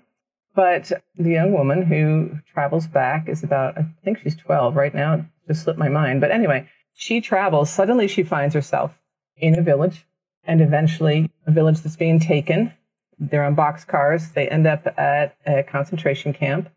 But 0.53 0.91
the 1.17 1.31
young 1.31 1.51
woman 1.51 1.81
who 1.81 2.39
travels 2.53 2.87
back 2.87 3.27
is 3.27 3.43
about, 3.43 3.77
I 3.77 3.85
think 4.03 4.19
she's 4.19 4.35
12 4.35 4.75
right 4.75 4.93
now. 4.93 5.25
Just 5.47 5.63
slipped 5.63 5.79
my 5.79 5.89
mind. 5.89 6.21
But 6.21 6.31
anyway, 6.31 6.69
she 6.95 7.19
travels. 7.19 7.69
Suddenly 7.69 8.07
she 8.07 8.23
finds 8.23 8.55
herself 8.55 8.97
in 9.35 9.59
a 9.59 9.61
village 9.61 10.05
and 10.45 10.61
eventually 10.61 11.29
a 11.45 11.51
village 11.51 11.81
that's 11.81 11.97
being 11.97 12.19
taken. 12.19 12.71
They're 13.19 13.43
on 13.43 13.55
boxcars. 13.55 14.33
They 14.33 14.47
end 14.47 14.65
up 14.65 14.87
at 14.97 15.35
a 15.45 15.63
concentration 15.63 16.33
camp. 16.33 16.69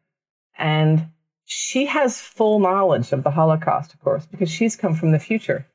And 0.56 1.08
she 1.50 1.86
has 1.86 2.20
full 2.20 2.60
knowledge 2.60 3.10
of 3.10 3.24
the 3.24 3.30
Holocaust, 3.30 3.94
of 3.94 4.00
course, 4.02 4.26
because 4.26 4.50
she's 4.50 4.76
come 4.76 4.94
from 4.94 5.12
the 5.12 5.18
future. 5.18 5.66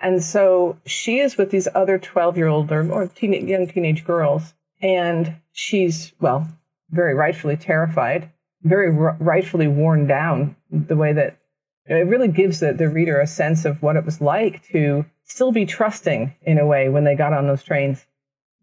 And 0.00 0.22
so 0.22 0.78
she 0.86 1.18
is 1.18 1.36
with 1.36 1.50
these 1.50 1.68
other 1.74 1.98
12 1.98 2.38
year 2.38 2.46
old 2.46 2.72
or, 2.72 2.90
or 2.90 3.06
teen, 3.06 3.46
young 3.46 3.66
teenage 3.66 4.06
girls. 4.06 4.54
And 4.80 5.36
she's, 5.52 6.14
well, 6.20 6.48
very 6.88 7.12
rightfully 7.12 7.58
terrified, 7.58 8.30
very 8.62 8.96
r- 8.96 9.18
rightfully 9.20 9.68
worn 9.68 10.06
down 10.06 10.56
the 10.70 10.96
way 10.96 11.12
that 11.12 11.36
it 11.84 12.06
really 12.06 12.28
gives 12.28 12.60
the, 12.60 12.72
the 12.72 12.88
reader 12.88 13.20
a 13.20 13.26
sense 13.26 13.66
of 13.66 13.82
what 13.82 13.96
it 13.96 14.06
was 14.06 14.22
like 14.22 14.66
to 14.68 15.04
still 15.24 15.52
be 15.52 15.66
trusting 15.66 16.34
in 16.44 16.56
a 16.56 16.66
way 16.66 16.88
when 16.88 17.04
they 17.04 17.14
got 17.14 17.34
on 17.34 17.46
those 17.46 17.62
trains. 17.62 18.06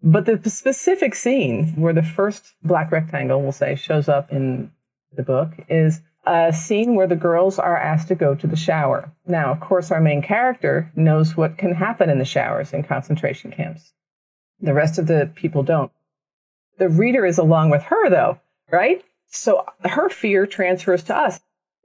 But 0.01 0.25
the 0.25 0.49
specific 0.49 1.13
scene 1.13 1.75
where 1.75 1.93
the 1.93 2.01
first 2.01 2.55
black 2.63 2.91
rectangle, 2.91 3.43
we'll 3.43 3.51
say, 3.51 3.75
shows 3.75 4.09
up 4.09 4.31
in 4.31 4.71
the 5.15 5.23
book 5.23 5.51
is 5.69 6.01
a 6.27 6.51
scene 6.53 6.95
where 6.95 7.07
the 7.07 7.15
girls 7.15 7.57
are 7.57 7.77
asked 7.77 8.09
to 8.09 8.15
go 8.15 8.35
to 8.35 8.47
the 8.47 8.55
shower. 8.55 9.11
Now, 9.25 9.51
of 9.51 9.59
course, 9.59 9.91
our 9.91 10.01
main 10.01 10.21
character 10.21 10.91
knows 10.95 11.37
what 11.37 11.57
can 11.57 11.73
happen 11.73 12.09
in 12.09 12.19
the 12.19 12.25
showers 12.25 12.73
in 12.73 12.83
concentration 12.83 13.51
camps. 13.51 13.93
The 14.59 14.73
rest 14.73 14.99
of 14.99 15.07
the 15.07 15.31
people 15.35 15.63
don't. 15.63 15.91
The 16.77 16.89
reader 16.89 17.25
is 17.25 17.37
along 17.37 17.69
with 17.69 17.83
her, 17.83 18.09
though, 18.09 18.39
right? 18.71 19.03
So 19.27 19.65
her 19.83 20.09
fear 20.09 20.45
transfers 20.45 21.03
to 21.03 21.15
us. 21.15 21.39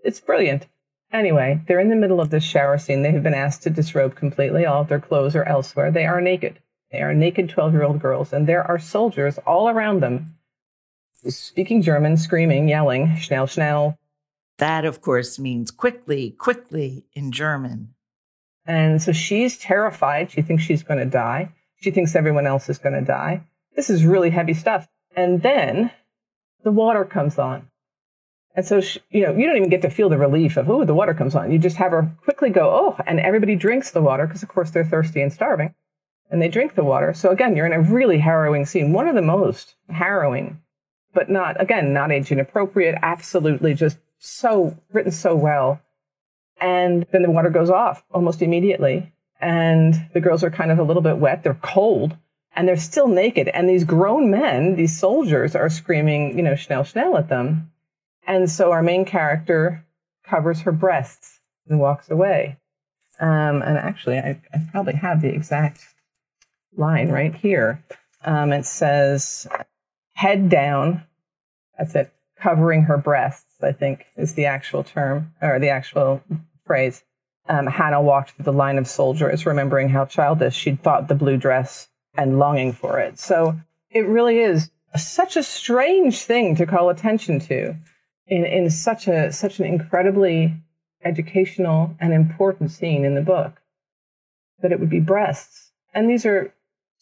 It's 0.04 0.20
brilliant. 0.20 0.66
Anyway, 1.12 1.60
they're 1.66 1.80
in 1.80 1.90
the 1.90 1.96
middle 1.96 2.20
of 2.20 2.30
this 2.30 2.44
shower 2.44 2.78
scene. 2.78 3.02
They 3.02 3.12
have 3.12 3.22
been 3.22 3.34
asked 3.34 3.62
to 3.64 3.70
disrobe 3.70 4.16
completely. 4.16 4.64
All 4.64 4.82
of 4.82 4.88
their 4.88 5.00
clothes 5.00 5.36
are 5.36 5.44
elsewhere. 5.44 5.90
They 5.90 6.06
are 6.06 6.20
naked. 6.20 6.58
They 6.90 7.00
are 7.00 7.14
naked 7.14 7.48
12 7.48 7.72
year 7.72 7.84
old 7.84 8.00
girls, 8.00 8.32
and 8.32 8.46
there 8.46 8.62
are 8.62 8.78
soldiers 8.78 9.38
all 9.46 9.68
around 9.68 10.00
them 10.00 10.34
speaking 11.28 11.82
German, 11.82 12.16
screaming, 12.16 12.68
yelling, 12.68 13.16
schnell, 13.16 13.46
schnell, 13.46 13.98
that, 14.58 14.84
of 14.84 15.00
course, 15.00 15.38
means 15.38 15.70
quickly, 15.70 16.30
quickly 16.30 17.04
in 17.14 17.32
German. 17.32 17.94
And 18.64 19.02
so 19.02 19.12
she's 19.12 19.58
terrified. 19.58 20.30
She 20.30 20.42
thinks 20.42 20.62
she's 20.62 20.82
going 20.82 21.00
to 21.00 21.06
die. 21.06 21.52
She 21.80 21.90
thinks 21.90 22.14
everyone 22.14 22.46
else 22.46 22.68
is 22.68 22.78
going 22.78 22.94
to 22.94 23.04
die. 23.04 23.42
This 23.74 23.90
is 23.90 24.04
really 24.04 24.30
heavy 24.30 24.54
stuff. 24.54 24.88
And 25.16 25.42
then 25.42 25.90
the 26.62 26.70
water 26.70 27.04
comes 27.04 27.38
on. 27.38 27.68
And 28.54 28.64
so, 28.66 28.80
she, 28.80 29.00
you 29.10 29.22
know, 29.22 29.34
you 29.34 29.46
don't 29.46 29.56
even 29.56 29.70
get 29.70 29.82
to 29.82 29.90
feel 29.90 30.10
the 30.10 30.18
relief 30.18 30.56
of, 30.56 30.68
oh, 30.68 30.84
the 30.84 30.94
water 30.94 31.14
comes 31.14 31.34
on. 31.34 31.50
You 31.50 31.58
just 31.58 31.76
have 31.76 31.92
her 31.92 32.14
quickly 32.22 32.50
go, 32.50 32.70
oh, 32.70 33.02
and 33.06 33.18
everybody 33.18 33.56
drinks 33.56 33.90
the 33.90 34.02
water 34.02 34.26
because, 34.26 34.42
of 34.42 34.50
course, 34.50 34.70
they're 34.70 34.84
thirsty 34.84 35.22
and 35.22 35.32
starving. 35.32 35.74
And 36.30 36.40
they 36.40 36.48
drink 36.48 36.74
the 36.74 36.84
water. 36.84 37.14
So, 37.14 37.30
again, 37.30 37.56
you're 37.56 37.66
in 37.66 37.72
a 37.72 37.80
really 37.80 38.18
harrowing 38.18 38.66
scene, 38.66 38.92
one 38.92 39.08
of 39.08 39.14
the 39.14 39.22
most 39.22 39.74
harrowing, 39.88 40.60
but 41.14 41.30
not, 41.30 41.60
again, 41.60 41.92
not 41.92 42.12
age 42.12 42.30
inappropriate, 42.30 42.98
absolutely 43.02 43.74
just 43.74 43.98
so 44.22 44.76
written 44.92 45.10
so 45.10 45.34
well. 45.34 45.80
And 46.60 47.06
then 47.10 47.22
the 47.22 47.30
water 47.30 47.50
goes 47.50 47.70
off 47.70 48.04
almost 48.12 48.40
immediately. 48.40 49.12
And 49.40 50.08
the 50.14 50.20
girls 50.20 50.44
are 50.44 50.50
kind 50.50 50.70
of 50.70 50.78
a 50.78 50.84
little 50.84 51.02
bit 51.02 51.18
wet. 51.18 51.42
They're 51.42 51.54
cold 51.54 52.16
and 52.54 52.68
they're 52.68 52.76
still 52.76 53.08
naked. 53.08 53.48
And 53.48 53.68
these 53.68 53.82
grown 53.82 54.30
men, 54.30 54.76
these 54.76 54.96
soldiers 54.96 55.56
are 55.56 55.68
screaming, 55.68 56.36
you 56.36 56.44
know, 56.44 56.54
schnell, 56.54 56.84
schnell 56.84 57.16
at 57.16 57.28
them. 57.28 57.72
And 58.24 58.48
so 58.48 58.70
our 58.70 58.82
main 58.82 59.04
character 59.04 59.84
covers 60.24 60.60
her 60.60 60.72
breasts 60.72 61.40
and 61.68 61.80
walks 61.80 62.08
away. 62.08 62.58
Um, 63.20 63.62
and 63.62 63.76
actually, 63.76 64.18
I, 64.18 64.40
I, 64.54 64.58
probably 64.70 64.94
have 64.94 65.20
the 65.20 65.28
exact 65.28 65.80
line 66.76 67.08
right 67.08 67.34
here. 67.34 67.82
Um, 68.24 68.52
it 68.52 68.66
says, 68.66 69.46
head 70.14 70.48
down. 70.48 71.04
That's 71.76 71.94
it. 71.94 72.12
Covering 72.42 72.82
her 72.82 72.98
breasts, 72.98 73.62
I 73.62 73.70
think 73.70 74.06
is 74.16 74.34
the 74.34 74.46
actual 74.46 74.82
term 74.82 75.32
or 75.40 75.60
the 75.60 75.68
actual 75.68 76.22
phrase. 76.66 77.04
Um, 77.48 77.68
Hannah 77.68 78.02
walked 78.02 78.32
through 78.32 78.44
the 78.44 78.52
line 78.52 78.78
of 78.78 78.88
soldiers, 78.88 79.46
remembering 79.46 79.88
how 79.88 80.06
childish 80.06 80.56
she'd 80.56 80.82
thought 80.82 81.06
the 81.06 81.14
blue 81.14 81.36
dress 81.36 81.88
and 82.16 82.40
longing 82.40 82.72
for 82.72 82.98
it. 82.98 83.20
So 83.20 83.56
it 83.90 84.06
really 84.06 84.40
is 84.40 84.70
such 84.96 85.36
a 85.36 85.42
strange 85.44 86.22
thing 86.22 86.56
to 86.56 86.66
call 86.66 86.90
attention 86.90 87.38
to 87.40 87.76
in, 88.26 88.44
in 88.44 88.70
such 88.70 89.06
a 89.06 89.32
such 89.32 89.60
an 89.60 89.66
incredibly 89.66 90.54
educational 91.04 91.94
and 92.00 92.12
important 92.12 92.72
scene 92.72 93.04
in 93.04 93.14
the 93.14 93.22
book 93.22 93.62
that 94.60 94.72
it 94.72 94.80
would 94.80 94.90
be 94.90 95.00
breasts. 95.00 95.70
And 95.94 96.10
these 96.10 96.26
are 96.26 96.52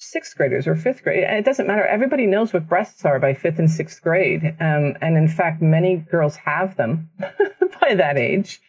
sixth 0.00 0.36
graders 0.36 0.66
or 0.66 0.74
fifth 0.74 1.02
grade. 1.02 1.24
It 1.24 1.44
doesn't 1.44 1.66
matter. 1.66 1.84
Everybody 1.84 2.26
knows 2.26 2.52
what 2.52 2.68
breasts 2.68 3.04
are 3.04 3.18
by 3.18 3.34
fifth 3.34 3.58
and 3.58 3.70
sixth 3.70 4.02
grade. 4.02 4.56
Um, 4.58 4.96
and 5.00 5.16
in 5.16 5.28
fact, 5.28 5.62
many 5.62 5.96
girls 5.96 6.36
have 6.36 6.76
them 6.76 7.10
by 7.80 7.94
that 7.94 8.16
age. 8.16 8.60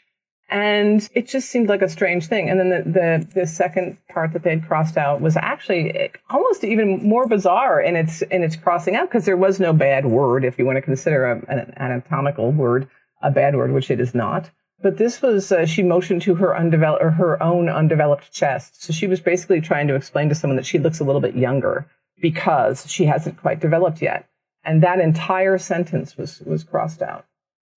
And 0.49 1.09
it 1.13 1.29
just 1.29 1.49
seemed 1.49 1.69
like 1.69 1.81
a 1.81 1.87
strange 1.87 2.27
thing. 2.27 2.49
And 2.49 2.59
then 2.59 2.69
the, 2.69 2.83
the, 2.83 3.41
the 3.41 3.47
second 3.47 3.97
part 4.09 4.33
that 4.33 4.43
they 4.43 4.49
had 4.49 4.67
crossed 4.67 4.97
out 4.97 5.21
was 5.21 5.37
actually 5.37 6.11
almost 6.29 6.65
even 6.65 7.01
more 7.07 7.25
bizarre 7.25 7.79
in 7.79 7.95
its, 7.95 8.21
in 8.23 8.43
its 8.43 8.57
crossing 8.57 8.97
out 8.97 9.07
because 9.07 9.23
there 9.23 9.37
was 9.37 9.61
no 9.61 9.71
bad 9.71 10.05
word, 10.05 10.43
if 10.43 10.59
you 10.59 10.65
want 10.65 10.75
to 10.75 10.81
consider 10.81 11.25
a, 11.25 11.37
an 11.47 11.73
anatomical 11.77 12.51
word 12.51 12.89
a 13.21 13.31
bad 13.31 13.55
word, 13.55 13.71
which 13.71 13.91
it 13.91 13.99
is 13.99 14.13
not. 14.13 14.49
But 14.81 14.97
this 14.97 15.21
was, 15.21 15.51
uh, 15.51 15.65
she 15.65 15.83
motioned 15.83 16.23
to 16.23 16.35
her 16.35 16.55
undeveloped, 16.55 17.03
or 17.03 17.11
her 17.11 17.41
own 17.41 17.69
undeveloped 17.69 18.31
chest. 18.31 18.83
So 18.83 18.93
she 18.93 19.07
was 19.07 19.19
basically 19.19 19.61
trying 19.61 19.87
to 19.87 19.95
explain 19.95 20.29
to 20.29 20.35
someone 20.35 20.57
that 20.57 20.65
she 20.65 20.79
looks 20.79 20.99
a 20.99 21.03
little 21.03 21.21
bit 21.21 21.35
younger 21.35 21.87
because 22.19 22.89
she 22.89 23.05
hasn't 23.05 23.41
quite 23.41 23.59
developed 23.59 24.01
yet. 24.01 24.27
And 24.63 24.81
that 24.83 24.99
entire 24.99 25.57
sentence 25.57 26.17
was, 26.17 26.41
was 26.41 26.63
crossed 26.63 27.01
out. 27.01 27.25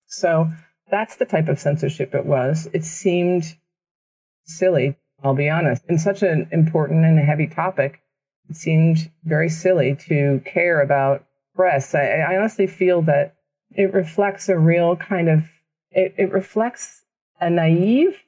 So 0.07 0.49
that's 0.89 1.15
the 1.15 1.25
type 1.25 1.47
of 1.47 1.59
censorship 1.59 2.13
it 2.13 2.25
was. 2.25 2.67
It 2.73 2.83
seemed 2.83 3.55
silly, 4.45 4.95
I'll 5.23 5.33
be 5.33 5.49
honest. 5.49 5.83
In 5.89 5.97
such 5.97 6.21
an 6.21 6.47
important 6.51 7.05
and 7.05 7.19
heavy 7.19 7.47
topic, 7.47 8.01
it 8.49 8.55
seemed 8.55 9.11
very 9.23 9.49
silly 9.49 9.95
to 10.07 10.41
care 10.45 10.81
about 10.81 11.25
breasts. 11.55 11.95
I, 11.95 12.19
I 12.19 12.37
honestly 12.37 12.67
feel 12.67 13.01
that 13.03 13.35
it 13.71 13.93
reflects 13.93 14.47
a 14.47 14.57
real 14.57 14.95
kind 14.95 15.29
of, 15.29 15.43
it, 15.95 16.13
it 16.17 16.31
reflects 16.31 17.03
a 17.39 17.49
naive 17.49 18.21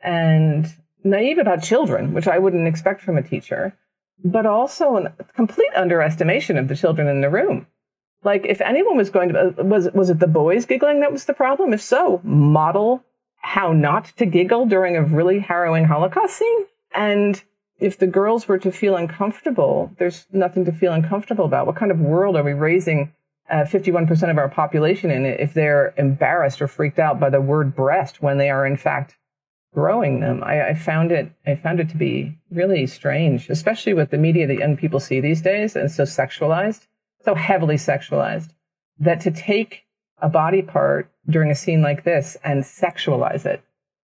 and 0.00 0.66
naive 1.04 1.38
about 1.38 1.62
children, 1.62 2.14
which 2.14 2.26
I 2.26 2.38
wouldn't 2.38 2.66
expect 2.66 3.02
from 3.02 3.16
a 3.16 3.22
teacher, 3.22 3.76
but 4.24 4.46
also 4.46 4.96
a 4.96 5.24
complete 5.34 5.72
underestimation 5.76 6.58
of 6.58 6.66
the 6.66 6.74
children 6.74 7.06
in 7.06 7.20
the 7.20 7.30
room. 7.30 7.66
Like, 8.24 8.46
if 8.46 8.60
anyone 8.60 8.96
was 8.96 9.10
going 9.10 9.28
to, 9.28 9.54
uh, 9.58 9.62
was, 9.62 9.88
was 9.92 10.10
it 10.10 10.18
the 10.18 10.26
boys 10.26 10.66
giggling 10.66 11.00
that 11.00 11.12
was 11.12 11.26
the 11.26 11.34
problem? 11.34 11.72
If 11.72 11.80
so, 11.80 12.20
model 12.24 13.04
how 13.36 13.72
not 13.72 14.06
to 14.16 14.26
giggle 14.26 14.66
during 14.66 14.96
a 14.96 15.04
really 15.04 15.38
harrowing 15.38 15.84
Holocaust 15.84 16.36
scene. 16.36 16.66
And 16.92 17.40
if 17.78 17.96
the 17.96 18.08
girls 18.08 18.48
were 18.48 18.58
to 18.58 18.72
feel 18.72 18.96
uncomfortable, 18.96 19.92
there's 19.98 20.26
nothing 20.32 20.64
to 20.64 20.72
feel 20.72 20.92
uncomfortable 20.92 21.44
about. 21.44 21.66
What 21.66 21.76
kind 21.76 21.92
of 21.92 22.00
world 22.00 22.34
are 22.36 22.42
we 22.42 22.54
raising 22.54 23.12
uh, 23.50 23.64
51% 23.64 24.30
of 24.30 24.38
our 24.38 24.48
population 24.48 25.10
in 25.10 25.24
if 25.26 25.54
they're 25.54 25.94
embarrassed 25.96 26.60
or 26.60 26.68
freaked 26.68 26.98
out 26.98 27.18
by 27.18 27.30
the 27.30 27.40
word 27.40 27.74
breast 27.74 28.22
when 28.22 28.38
they 28.38 28.50
are 28.50 28.66
in 28.66 28.76
fact 28.76 29.16
growing 29.74 30.20
them? 30.20 30.42
I, 30.44 30.68
I 30.68 30.74
found 30.74 31.12
it, 31.12 31.30
I 31.46 31.54
found 31.54 31.80
it 31.80 31.88
to 31.90 31.96
be 31.96 32.38
really 32.50 32.86
strange, 32.86 33.48
especially 33.48 33.94
with 33.94 34.10
the 34.10 34.18
media 34.18 34.46
that 34.46 34.58
young 34.58 34.76
people 34.76 35.00
see 35.00 35.20
these 35.20 35.42
days 35.42 35.76
and 35.76 35.90
so 35.90 36.04
sexualized 36.04 36.86
so 37.24 37.34
heavily 37.34 37.76
sexualized 37.76 38.54
that 38.98 39.20
to 39.20 39.30
take 39.30 39.84
a 40.20 40.28
body 40.28 40.62
part 40.62 41.10
during 41.28 41.50
a 41.50 41.54
scene 41.54 41.82
like 41.82 42.04
this 42.04 42.36
and 42.42 42.64
sexualize 42.64 43.46
it, 43.46 43.62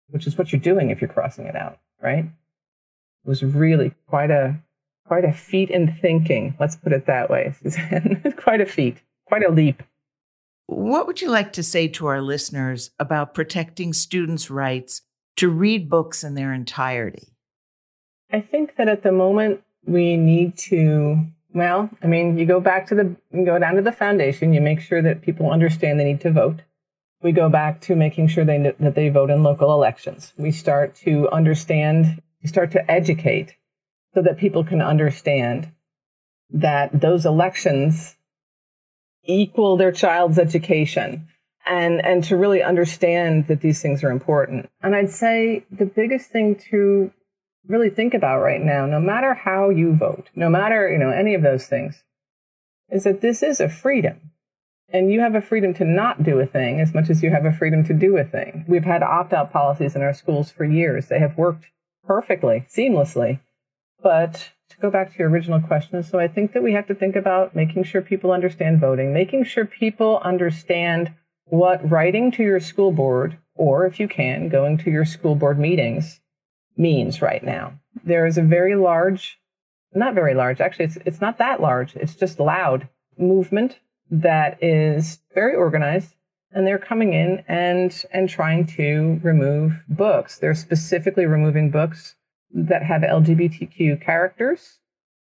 which 0.09 0.26
is 0.26 0.37
what 0.37 0.53
you're 0.53 0.61
doing 0.61 0.90
if 0.90 1.00
you're 1.00 1.09
crossing 1.09 1.46
it 1.46 1.57
out, 1.57 1.79
right? 2.03 2.24
It 2.24 3.29
was 3.29 3.42
really 3.42 3.92
quite 4.09 4.31
a 4.31 4.59
quite 5.07 5.24
a 5.24 5.33
feat 5.33 5.70
in 5.70 5.92
thinking. 5.92 6.55
Let's 6.59 6.76
put 6.76 6.92
it 6.92 7.07
that 7.07 7.31
way, 7.31 7.55
Suzanne. 7.62 8.35
quite 8.37 8.61
a 8.61 8.66
feat, 8.66 9.03
quite 9.31 9.45
a 9.45 9.51
leap. 9.51 9.83
What 10.66 11.07
would 11.07 11.21
you 11.21 11.31
like 11.31 11.53
to 11.53 11.62
say 11.62 11.87
to 11.87 12.07
our 12.07 12.21
listeners 12.21 12.90
about 12.99 13.33
protecting 13.33 13.93
students' 13.93 14.51
rights 14.51 15.03
to 15.37 15.49
read 15.49 15.88
books 15.88 16.25
in 16.25 16.35
their 16.35 16.53
entirety? 16.53 17.29
I 18.33 18.40
think 18.40 18.75
that 18.77 18.88
at 18.88 19.05
the 19.05 19.12
moment 19.12 19.62
we 19.87 20.16
need 20.16 20.59
to 20.71 21.27
well, 21.53 21.90
I 22.03 22.07
mean, 22.07 22.38
you 22.38 22.47
go 22.47 22.61
back 22.61 22.87
to 22.88 22.95
the, 22.95 23.16
you 23.33 23.45
go 23.45 23.59
down 23.59 23.75
to 23.75 23.83
the 23.83 23.93
foundation, 23.93 24.53
you 24.53 24.61
make 24.61 24.81
sure 24.81 25.03
that 25.03 25.23
people 25.23 25.51
understand 25.51 25.99
they 25.99 26.05
need 26.05 26.21
to 26.21 26.31
vote. 26.31 26.61
We 27.23 27.33
go 27.33 27.49
back 27.49 27.81
to 27.83 27.97
making 27.97 28.29
sure 28.29 28.45
they, 28.45 28.73
that 28.79 28.95
they 28.95 29.09
vote 29.09 29.31
in 29.31 29.43
local 29.43 29.73
elections. 29.73 30.33
We 30.38 30.53
start 30.53 30.95
to 31.07 31.29
understand, 31.31 32.23
we 32.43 32.49
start 32.49 32.71
to 32.73 32.90
educate 32.90 33.57
so 34.14 34.23
that 34.23 34.38
people 34.38 34.62
can 34.62 34.81
understand 34.81 35.73
that 36.51 37.01
those 37.01 37.27
elections 37.27 38.16
equal 39.24 39.76
their 39.76 39.92
child's 39.92 40.38
education 40.38 41.26
and, 41.66 42.04
and 42.04 42.24
to 42.24 42.37
really 42.37 42.62
understand 42.62 43.46
that 43.46 43.61
these 43.61 43.80
things 43.80 44.02
are 44.02 44.11
important. 44.11 44.68
And 44.83 44.94
I'd 44.94 45.11
say 45.11 45.64
the 45.70 45.87
biggest 45.87 46.30
thing 46.30 46.56
to 46.70 47.12
really 47.66 47.90
think 47.90 48.14
about 48.14 48.40
right 48.40 48.62
now, 48.62 48.87
no 48.87 49.00
matter 49.00 49.35
how 49.35 49.70
you 49.70 49.94
vote, 49.94 50.28
no 50.35 50.48
matter, 50.48 50.90
you 50.90 50.98
know, 50.98 51.11
any 51.11 51.35
of 51.35 51.42
those 51.42 51.66
things, 51.66 52.02
is 52.90 53.04
that 53.04 53.20
this 53.20 53.42
is 53.42 53.61
a 53.61 53.68
freedom. 53.68 54.33
And 54.92 55.12
you 55.12 55.20
have 55.20 55.37
a 55.37 55.40
freedom 55.40 55.72
to 55.74 55.85
not 55.85 56.24
do 56.24 56.40
a 56.40 56.46
thing 56.46 56.80
as 56.80 56.92
much 56.92 57.11
as 57.11 57.22
you 57.22 57.30
have 57.30 57.44
a 57.44 57.52
freedom 57.52 57.85
to 57.85 57.94
do 57.94 58.16
a 58.16 58.24
thing. 58.24 58.64
We've 58.66 58.85
had 58.85 59.04
opt 59.04 59.33
out 59.33 59.52
policies 59.52 59.94
in 59.94 60.02
our 60.02 60.12
schools 60.12 60.50
for 60.50 60.64
years. 60.64 61.06
They 61.06 61.20
have 61.20 61.38
worked 61.38 61.66
perfectly, 62.04 62.66
seamlessly. 62.68 63.38
But 64.02 64.50
go 64.81 64.90
back 64.90 65.12
to 65.12 65.19
your 65.19 65.29
original 65.29 65.61
question, 65.61 66.03
so 66.03 66.19
I 66.19 66.29
think 66.29 66.53
that 66.53 66.62
we 66.62 66.73
have 66.73 66.87
to 66.87 66.95
think 66.95 67.16
about 67.16 67.55
making 67.55 67.85
sure 67.85 68.01
people 68.01 68.33
understand 68.33 68.81
voting, 68.81 69.12
making 69.12 69.45
sure 69.45 69.64
people 69.64 70.21
understand 70.25 71.12
what 71.45 71.88
writing 71.90 72.31
to 72.33 72.43
your 72.43 72.61
school 72.61 72.93
board, 72.93 73.38
or 73.55 73.87
if 73.87 74.01
you 74.01 74.09
can, 74.09 74.49
going 74.49 74.79
to 74.79 74.90
your 74.90 75.05
school 75.05 75.35
board 75.35 75.59
meetings 75.59 76.21
means 76.77 77.21
right 77.21 77.43
now. 77.43 77.75
There 78.05 78.27
is 78.27 78.38
a 78.38 78.43
very 78.43 78.77
large, 78.77 79.38
not 79.95 80.14
very 80.14 80.35
large, 80.35 80.61
actually, 80.61 80.87
it's, 80.87 80.99
it's 81.05 81.21
not 81.21 81.38
that 81.38 81.61
large, 81.61 81.95
it's 81.97 82.14
just 82.14 82.40
loud 82.40 82.88
movement 83.19 83.79
that 84.11 84.62
is 84.62 85.19
very 85.35 85.55
organized 85.55 86.14
and 86.53 86.66
they're 86.66 86.79
coming 86.79 87.12
in 87.12 87.45
and 87.47 88.05
and 88.12 88.29
trying 88.29 88.66
to 88.66 89.21
remove 89.23 89.73
books. 89.88 90.38
They're 90.38 90.55
specifically 90.55 91.27
removing 91.27 91.71
books 91.71 92.16
that 92.52 92.82
have 92.82 93.02
LGBTQ 93.02 94.02
characters 94.02 94.78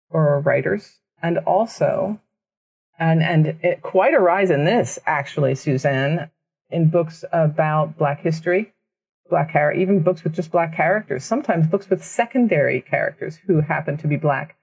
or 0.10 0.40
writers, 0.42 1.00
and 1.22 1.38
also, 1.40 2.22
and 2.98 3.22
and 3.22 3.48
it, 3.62 3.82
quite 3.82 4.14
a 4.14 4.20
rise 4.20 4.50
in 4.50 4.66
this 4.66 5.00
actually, 5.06 5.56
Suzanne, 5.56 6.30
in 6.70 6.90
books 6.90 7.26
about 7.32 7.98
Black 7.98 8.22
history 8.22 8.74
black 9.30 9.52
hair, 9.52 9.72
even 9.72 10.02
books 10.02 10.24
with 10.24 10.34
just 10.34 10.52
black 10.52 10.76
characters, 10.76 11.24
sometimes 11.24 11.68
books 11.68 11.90
with 11.90 12.04
secondary 12.04 12.82
characters 12.82 13.38
who 13.48 13.62
happen 13.62 13.98
to 13.98 14.08
be 14.08 14.18
black 14.18 14.56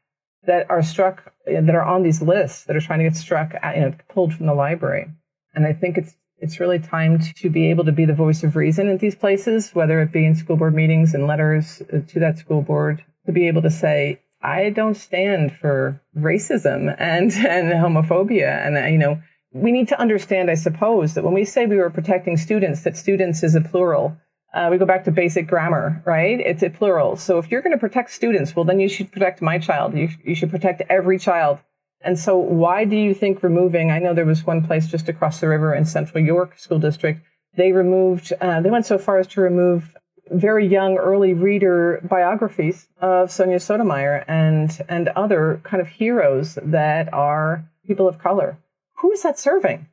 that 0.47 0.69
are 0.71 0.83
struck, 0.83 1.33
that 1.47 1.75
are 1.75 1.83
on 1.83 2.03
these 2.03 2.21
lists 2.21 2.65
that 2.65 2.77
are 2.77 2.81
trying 2.81 2.99
to 2.99 3.05
get 3.05 3.17
struck, 3.17 3.55
you 3.75 3.81
know, 3.81 3.95
pulled 4.09 4.35
from 4.35 4.47
the 4.47 4.55
library. 4.55 5.11
And 5.55 5.67
I 5.67 5.73
think 5.73 5.97
it's 5.97 6.17
it's 6.45 6.61
really 6.61 6.79
time 6.79 7.19
to 7.19 7.51
be 7.51 7.71
able 7.71 7.85
to 7.85 7.93
be 7.93 8.05
the 8.05 8.15
voice 8.15 8.45
of 8.45 8.55
reason 8.55 8.89
in 8.89 8.99
these 8.99 9.15
places, 9.15 9.71
whether 9.75 10.01
it 10.03 10.13
be 10.13 10.27
in 10.27 10.35
school 10.35 10.57
board 10.57 10.75
meetings 10.75 11.15
and 11.15 11.27
letters 11.27 11.83
to 12.09 12.21
that 12.21 12.39
school 12.39 12.63
board, 12.63 13.03
to 13.27 13.33
be 13.33 13.49
able 13.49 13.63
to 13.63 13.71
say, 13.71 14.21
I 14.43 14.69
don't 14.71 14.95
stand 14.95 15.57
for 15.57 16.01
racism 16.17 16.95
and, 16.99 17.33
and 17.55 17.73
homophobia. 17.73 18.67
And, 18.67 18.93
you 18.93 18.99
know, 18.99 19.21
we 19.53 19.73
need 19.73 19.89
to 19.89 19.99
understand, 19.99 20.51
I 20.51 20.55
suppose, 20.55 21.15
that 21.15 21.25
when 21.25 21.35
we 21.35 21.45
say 21.45 21.65
we 21.65 21.77
were 21.77 21.91
protecting 21.91 22.37
students, 22.37 22.83
that 22.83 22.97
students 22.97 23.43
is 23.43 23.55
a 23.55 23.61
plural 23.61 24.17
uh, 24.55 24.69
we 24.71 24.79
go 24.79 24.87
back 24.87 25.03
to 25.05 25.11
basic 25.11 25.49
grammar, 25.49 26.01
right? 26.07 26.39
It's 26.39 26.63
a 26.63 26.71
plural. 26.71 27.17
So 27.17 27.39
if 27.39 27.51
you're 27.51 27.61
going 27.61 27.73
to 27.73 27.79
protect 27.79 28.13
students, 28.13 28.55
well, 28.55 28.65
then 28.65 28.79
you 28.79 28.89
should 28.89 29.11
protect 29.11 29.43
my 29.43 29.59
child. 29.59 29.97
You, 29.97 30.09
you 30.23 30.37
should 30.37 30.51
protect 30.51 30.81
every 30.89 31.19
child. 31.19 31.59
And 32.05 32.19
so 32.19 32.37
why 32.37 32.85
do 32.85 32.97
you 32.97 33.15
think 33.15 33.43
removing, 33.43 33.91
I 33.91 33.99
know 33.99 34.15
there 34.15 34.27
was 34.27 34.45
one 34.45 34.65
place 34.65 34.87
just 34.87 35.09
across 35.09 35.41
the 35.41 35.49
river 35.49 35.75
in 35.75 35.85
Central 35.85 36.23
York 36.23 36.59
School 36.59 36.79
District, 36.79 37.21
they 37.57 37.73
removed, 37.73 38.33
uh, 38.41 38.61
they 38.61 38.71
went 38.71 38.87
so 38.87 38.99
far 38.99 39.19
as 39.19 39.27
to 39.29 39.41
remove 39.41 39.97
very 40.31 40.67
young 40.67 40.97
early 40.97 41.35
reader 41.35 42.01
biographies 42.09 42.89
of 43.01 43.31
Sonia 43.31 43.61
Sotomayor 43.61 44.25
and, 44.29 44.81
and 44.89 45.09
other 45.11 45.61
kind 45.65 45.81
of 45.81 45.89
heroes 45.89 46.59
that 46.63 47.13
are 47.13 47.65
people 47.87 48.09
of 48.09 48.19
color. 48.19 48.59
Who 48.99 49.13
is 49.13 49.23
that 49.23 49.39
serving? 49.39 49.87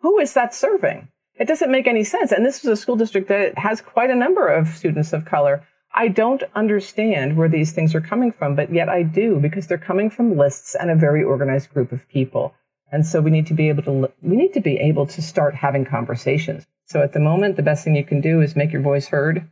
Who 0.00 0.18
is 0.18 0.34
that 0.34 0.54
serving? 0.54 1.08
It 1.34 1.48
doesn't 1.48 1.70
make 1.70 1.86
any 1.86 2.04
sense. 2.04 2.32
And 2.32 2.44
this 2.44 2.64
is 2.64 2.70
a 2.70 2.76
school 2.76 2.96
district 2.96 3.28
that 3.28 3.56
has 3.58 3.80
quite 3.80 4.10
a 4.10 4.14
number 4.14 4.48
of 4.48 4.68
students 4.68 5.12
of 5.12 5.24
color. 5.24 5.66
I 5.94 6.08
don't 6.08 6.42
understand 6.54 7.36
where 7.36 7.48
these 7.48 7.72
things 7.72 7.94
are 7.94 8.00
coming 8.00 8.32
from, 8.32 8.56
but 8.56 8.72
yet 8.72 8.88
I 8.88 9.02
do 9.02 9.38
because 9.38 9.66
they're 9.66 9.78
coming 9.78 10.08
from 10.08 10.38
lists 10.38 10.74
and 10.74 10.90
a 10.90 10.96
very 10.96 11.22
organized 11.22 11.72
group 11.72 11.92
of 11.92 12.08
people. 12.08 12.54
And 12.90 13.06
so 13.06 13.20
we 13.20 13.30
need 13.30 13.46
to 13.46 13.54
be 13.54 13.68
able 13.68 13.82
to 13.84 14.12
we 14.22 14.36
need 14.36 14.52
to 14.54 14.60
be 14.60 14.78
able 14.78 15.06
to 15.06 15.22
start 15.22 15.54
having 15.54 15.84
conversations. 15.84 16.66
So 16.86 17.02
at 17.02 17.12
the 17.12 17.20
moment, 17.20 17.56
the 17.56 17.62
best 17.62 17.84
thing 17.84 17.96
you 17.96 18.04
can 18.04 18.20
do 18.20 18.40
is 18.40 18.56
make 18.56 18.72
your 18.72 18.82
voice 18.82 19.08
heard. 19.08 19.48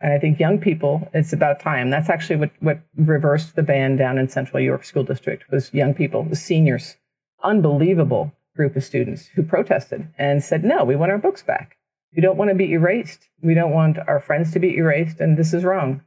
And 0.00 0.12
I 0.12 0.18
think 0.18 0.40
young 0.40 0.58
people, 0.58 1.08
it's 1.14 1.32
about 1.32 1.60
time. 1.60 1.90
That's 1.90 2.10
actually 2.10 2.36
what, 2.36 2.50
what 2.60 2.80
reversed 2.96 3.54
the 3.54 3.62
ban 3.62 3.96
down 3.96 4.18
in 4.18 4.28
Central 4.28 4.60
York 4.60 4.84
School 4.84 5.04
District 5.04 5.44
was 5.50 5.72
young 5.72 5.94
people, 5.94 6.24
was 6.24 6.42
seniors, 6.42 6.96
unbelievable 7.42 8.32
group 8.56 8.74
of 8.74 8.84
students 8.84 9.26
who 9.28 9.42
protested 9.42 10.08
and 10.18 10.42
said, 10.42 10.64
no, 10.64 10.84
we 10.84 10.96
want 10.96 11.12
our 11.12 11.18
books 11.18 11.42
back. 11.42 11.76
We 12.14 12.22
don't 12.22 12.36
want 12.36 12.50
to 12.50 12.54
be 12.54 12.72
erased. 12.72 13.28
We 13.42 13.54
don't 13.54 13.72
want 13.72 13.98
our 14.06 14.20
friends 14.20 14.52
to 14.52 14.58
be 14.58 14.76
erased, 14.76 15.20
and 15.20 15.36
this 15.36 15.54
is 15.54 15.64
wrong. 15.64 16.02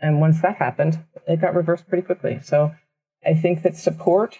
And 0.00 0.20
once 0.20 0.42
that 0.42 0.56
happened, 0.56 1.02
it 1.26 1.40
got 1.40 1.54
reversed 1.54 1.88
pretty 1.88 2.04
quickly. 2.04 2.40
So 2.42 2.74
I 3.24 3.34
think 3.34 3.62
that 3.62 3.76
support, 3.76 4.38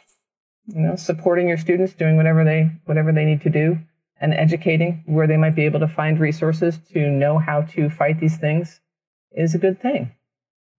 you 0.66 0.80
know, 0.80 0.96
supporting 0.96 1.48
your 1.48 1.58
students, 1.58 1.94
doing 1.94 2.16
whatever 2.16 2.44
they 2.44 2.70
whatever 2.84 3.12
they 3.12 3.24
need 3.24 3.42
to 3.42 3.50
do, 3.50 3.78
and 4.20 4.34
educating 4.34 5.02
where 5.06 5.26
they 5.26 5.36
might 5.36 5.54
be 5.54 5.64
able 5.64 5.80
to 5.80 5.88
find 5.88 6.18
resources 6.18 6.78
to 6.92 7.10
know 7.10 7.38
how 7.38 7.62
to 7.62 7.88
fight 7.88 8.20
these 8.20 8.36
things 8.36 8.80
is 9.32 9.54
a 9.54 9.58
good 9.58 9.80
thing. 9.80 10.12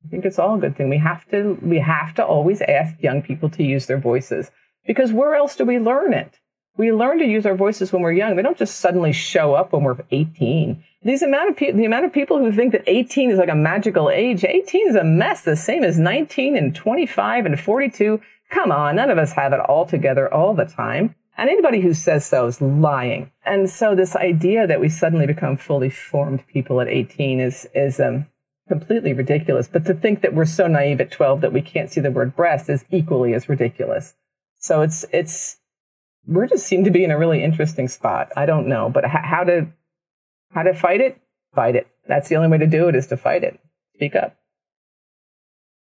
I 0.06 0.10
think 0.10 0.26
it's 0.26 0.40
all 0.40 0.56
a 0.56 0.60
good 0.60 0.76
thing. 0.76 0.90
We 0.90 0.98
have 0.98 1.28
to 1.30 1.58
we 1.62 1.80
have 1.80 2.14
to 2.16 2.26
always 2.26 2.62
ask 2.62 3.02
young 3.02 3.22
people 3.22 3.50
to 3.52 3.64
use 3.64 3.86
their 3.86 4.00
voices 4.00 4.52
because 4.86 5.14
where 5.14 5.36
else 5.36 5.56
do 5.56 5.66
we 5.66 5.80
learn 5.80 6.14
it? 6.14 6.40
We 6.78 6.92
learn 6.92 7.20
to 7.20 7.26
use 7.26 7.46
our 7.46 7.56
voices 7.56 7.94
when 7.94 8.02
we're 8.02 8.14
young. 8.14 8.36
They 8.36 8.42
don't 8.42 8.58
just 8.58 8.78
suddenly 8.78 9.14
show 9.14 9.54
up 9.54 9.74
when 9.74 9.84
we're 9.84 9.98
18. 10.12 10.84
These 11.04 11.22
amount 11.22 11.50
of 11.50 11.58
pe- 11.58 11.72
the 11.72 11.86
amount 11.86 12.06
of 12.06 12.14
people 12.14 12.40
who 12.40 12.52
think 12.52 12.72
that 12.72 12.84
18 12.88 13.30
is 13.32 13.38
like 13.38 13.50
a 13.50 13.56
magical 13.56 14.10
age. 14.10 14.44
18 14.44 14.90
is 14.90 14.96
a 14.96 15.04
mess, 15.04 15.44
the 15.44 15.56
same 15.56 15.84
as 15.84 16.00
19 16.00 16.58
and 16.58 16.76
25 16.76 17.46
and 17.46 17.60
42. 17.60 18.20
Come 18.50 18.72
on, 18.72 18.96
none 18.96 19.10
of 19.10 19.18
us 19.18 19.34
have 19.34 19.54
it 19.54 19.60
all 19.60 19.86
together 19.86 20.34
all 20.34 20.54
the 20.54 20.66
time. 20.66 21.16
And 21.38 21.50
anybody 21.50 21.82
who 21.82 21.94
says 21.94 22.26
so 22.26 22.46
is 22.48 22.62
lying. 22.62 23.32
And 23.46 23.70
so 23.70 23.96
this 23.96 24.16
idea 24.16 24.68
that 24.68 24.80
we 24.80 24.90
suddenly 24.90 25.26
become 25.26 25.58
fully 25.58 25.90
formed 25.90 26.46
people 26.48 26.80
at 26.80 26.88
18 26.88 27.40
is 27.40 27.68
is 27.76 28.00
um, 28.00 28.28
completely 28.68 29.14
ridiculous. 29.14 29.68
But 29.68 29.86
to 29.86 29.94
think 29.94 30.22
that 30.22 30.34
we're 30.34 30.46
so 30.46 30.68
naive 30.68 31.02
at 31.02 31.12
12 31.12 31.42
that 31.42 31.54
we 31.54 31.62
can't 31.62 31.92
see 31.92 32.02
the 32.02 32.12
word 32.12 32.36
breast 32.36 32.70
is 32.70 32.86
equally 32.92 33.34
as 33.34 33.50
ridiculous. 33.50 34.14
So 34.60 34.82
it's 34.82 35.06
it's 35.12 35.58
we 36.26 36.48
just 36.48 36.66
seem 36.66 36.84
to 36.84 36.92
be 36.92 37.04
in 37.04 37.12
a 37.12 37.18
really 37.18 37.44
interesting 37.44 37.88
spot. 37.88 38.32
I 38.36 38.46
don't 38.46 38.68
know, 38.68 38.90
but 38.90 39.06
how 39.06 39.44
to 39.44 39.68
how 40.52 40.64
to 40.64 40.74
fight 40.74 41.02
it? 41.02 41.20
Fight 41.54 41.76
it. 41.76 41.88
That's 42.08 42.30
the 42.30 42.36
only 42.36 42.50
way 42.50 42.58
to 42.60 42.68
do 42.68 42.88
it 42.88 42.96
is 42.96 43.08
to 43.08 43.18
fight 43.18 43.44
it. 43.44 43.60
Speak 43.96 44.16
up. 44.16 44.36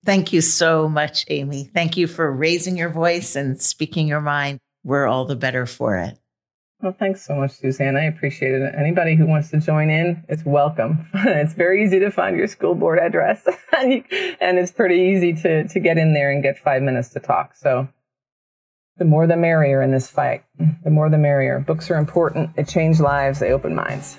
Thank 0.05 0.33
you 0.33 0.41
so 0.41 0.89
much, 0.89 1.25
Amy. 1.29 1.65
Thank 1.65 1.97
you 1.97 2.07
for 2.07 2.31
raising 2.31 2.77
your 2.77 2.91
voice 2.91 3.35
and 3.35 3.61
speaking 3.61 4.07
your 4.07 4.21
mind. 4.21 4.61
We're 4.85 5.07
all 5.07 5.25
the 5.25 5.37
better 5.37 5.67
for 5.67 5.99
it. 5.99 6.19
Well, 6.81 6.95
thanks 6.97 7.25
so 7.25 7.35
much, 7.35 7.53
Suzanne. 7.53 7.97
I 7.97 8.05
appreciate 8.05 8.53
it. 8.53 8.75
Anybody 8.77 9.17
who 9.17 9.27
wants 9.27 9.51
to 9.51 9.59
join 9.59 9.89
in, 9.89 10.23
it's 10.29 10.45
welcome. 10.45 11.09
it's 11.15 11.55
very 11.55 11.83
easy 11.83 11.99
to 11.99 12.11
find 12.11 12.37
your 12.37 12.47
school 12.47 12.75
board 12.75 12.99
address, 12.99 13.47
and, 13.77 13.93
you, 13.95 14.05
and 14.41 14.59
it's 14.59 14.71
pretty 14.71 14.97
easy 14.97 15.33
to 15.43 15.67
to 15.67 15.81
get 15.81 15.99
in 15.99 16.13
there 16.13 16.31
and 16.31 16.43
get 16.43 16.59
five 16.59 16.83
minutes 16.83 17.09
to 17.11 17.21
talk. 17.21 17.57
So 17.57 17.89
the 18.99 19.05
more 19.05 19.27
the 19.27 19.37
merrier 19.37 19.83
in 19.83 19.91
this 19.91 20.09
fight. 20.09 20.45
The 20.85 20.91
more 20.91 21.09
the 21.11 21.19
merrier. 21.19 21.61
Books 21.61 21.91
are 21.91 21.97
important. 21.97 22.55
They 22.57 22.65
change 22.65 23.01
lives, 23.01 23.39
they 23.41 23.53
open 23.53 23.75
minds. 23.75 24.19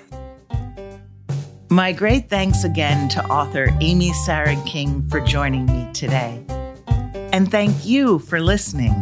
My 1.70 1.92
great 1.92 2.30
thanks 2.30 2.64
again 2.64 3.08
to 3.10 3.24
author 3.26 3.68
Amy 3.80 4.10
Sarig 4.26 4.64
King 4.66 5.06
for 5.10 5.20
joining 5.20 5.66
me 5.66 5.88
today. 5.92 6.42
And 7.32 7.50
thank 7.50 7.84
you 7.84 8.20
for 8.20 8.40
listening. 8.40 8.94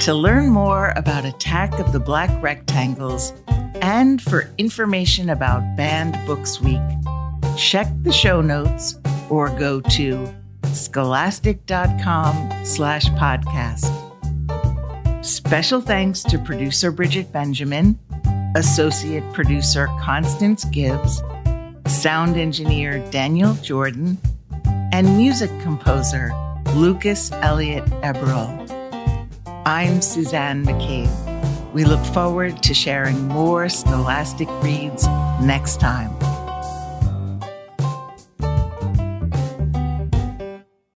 To 0.00 0.14
learn 0.14 0.48
more 0.50 0.92
about 0.96 1.24
Attack 1.24 1.78
of 1.78 1.92
the 1.92 2.00
Black 2.00 2.30
Rectangles 2.42 3.32
and 3.80 4.20
for 4.20 4.50
information 4.58 5.30
about 5.30 5.76
Banned 5.76 6.18
Books 6.26 6.60
Week, 6.60 6.80
check 7.56 7.88
the 8.02 8.12
show 8.12 8.40
notes 8.40 8.98
or 9.30 9.48
go 9.58 9.80
to 9.80 10.32
scholastic.com 10.72 12.64
slash 12.64 13.06
podcast. 13.10 14.07
Special 15.28 15.82
thanks 15.82 16.22
to 16.22 16.38
producer 16.38 16.90
Bridget 16.90 17.30
Benjamin, 17.30 17.98
associate 18.56 19.22
producer 19.34 19.86
Constance 20.00 20.64
Gibbs, 20.64 21.22
sound 21.86 22.38
engineer 22.38 22.98
Daniel 23.10 23.52
Jordan, 23.56 24.16
and 24.90 25.18
music 25.18 25.50
composer 25.60 26.32
Lucas 26.74 27.30
Elliott 27.30 27.84
Eberl. 28.00 28.48
I'm 29.66 30.00
Suzanne 30.00 30.64
McCabe. 30.64 31.74
We 31.74 31.84
look 31.84 32.04
forward 32.06 32.62
to 32.62 32.72
sharing 32.72 33.28
more 33.28 33.68
Scholastic 33.68 34.48
Reads 34.62 35.06
next 35.42 35.78
time. 35.78 36.17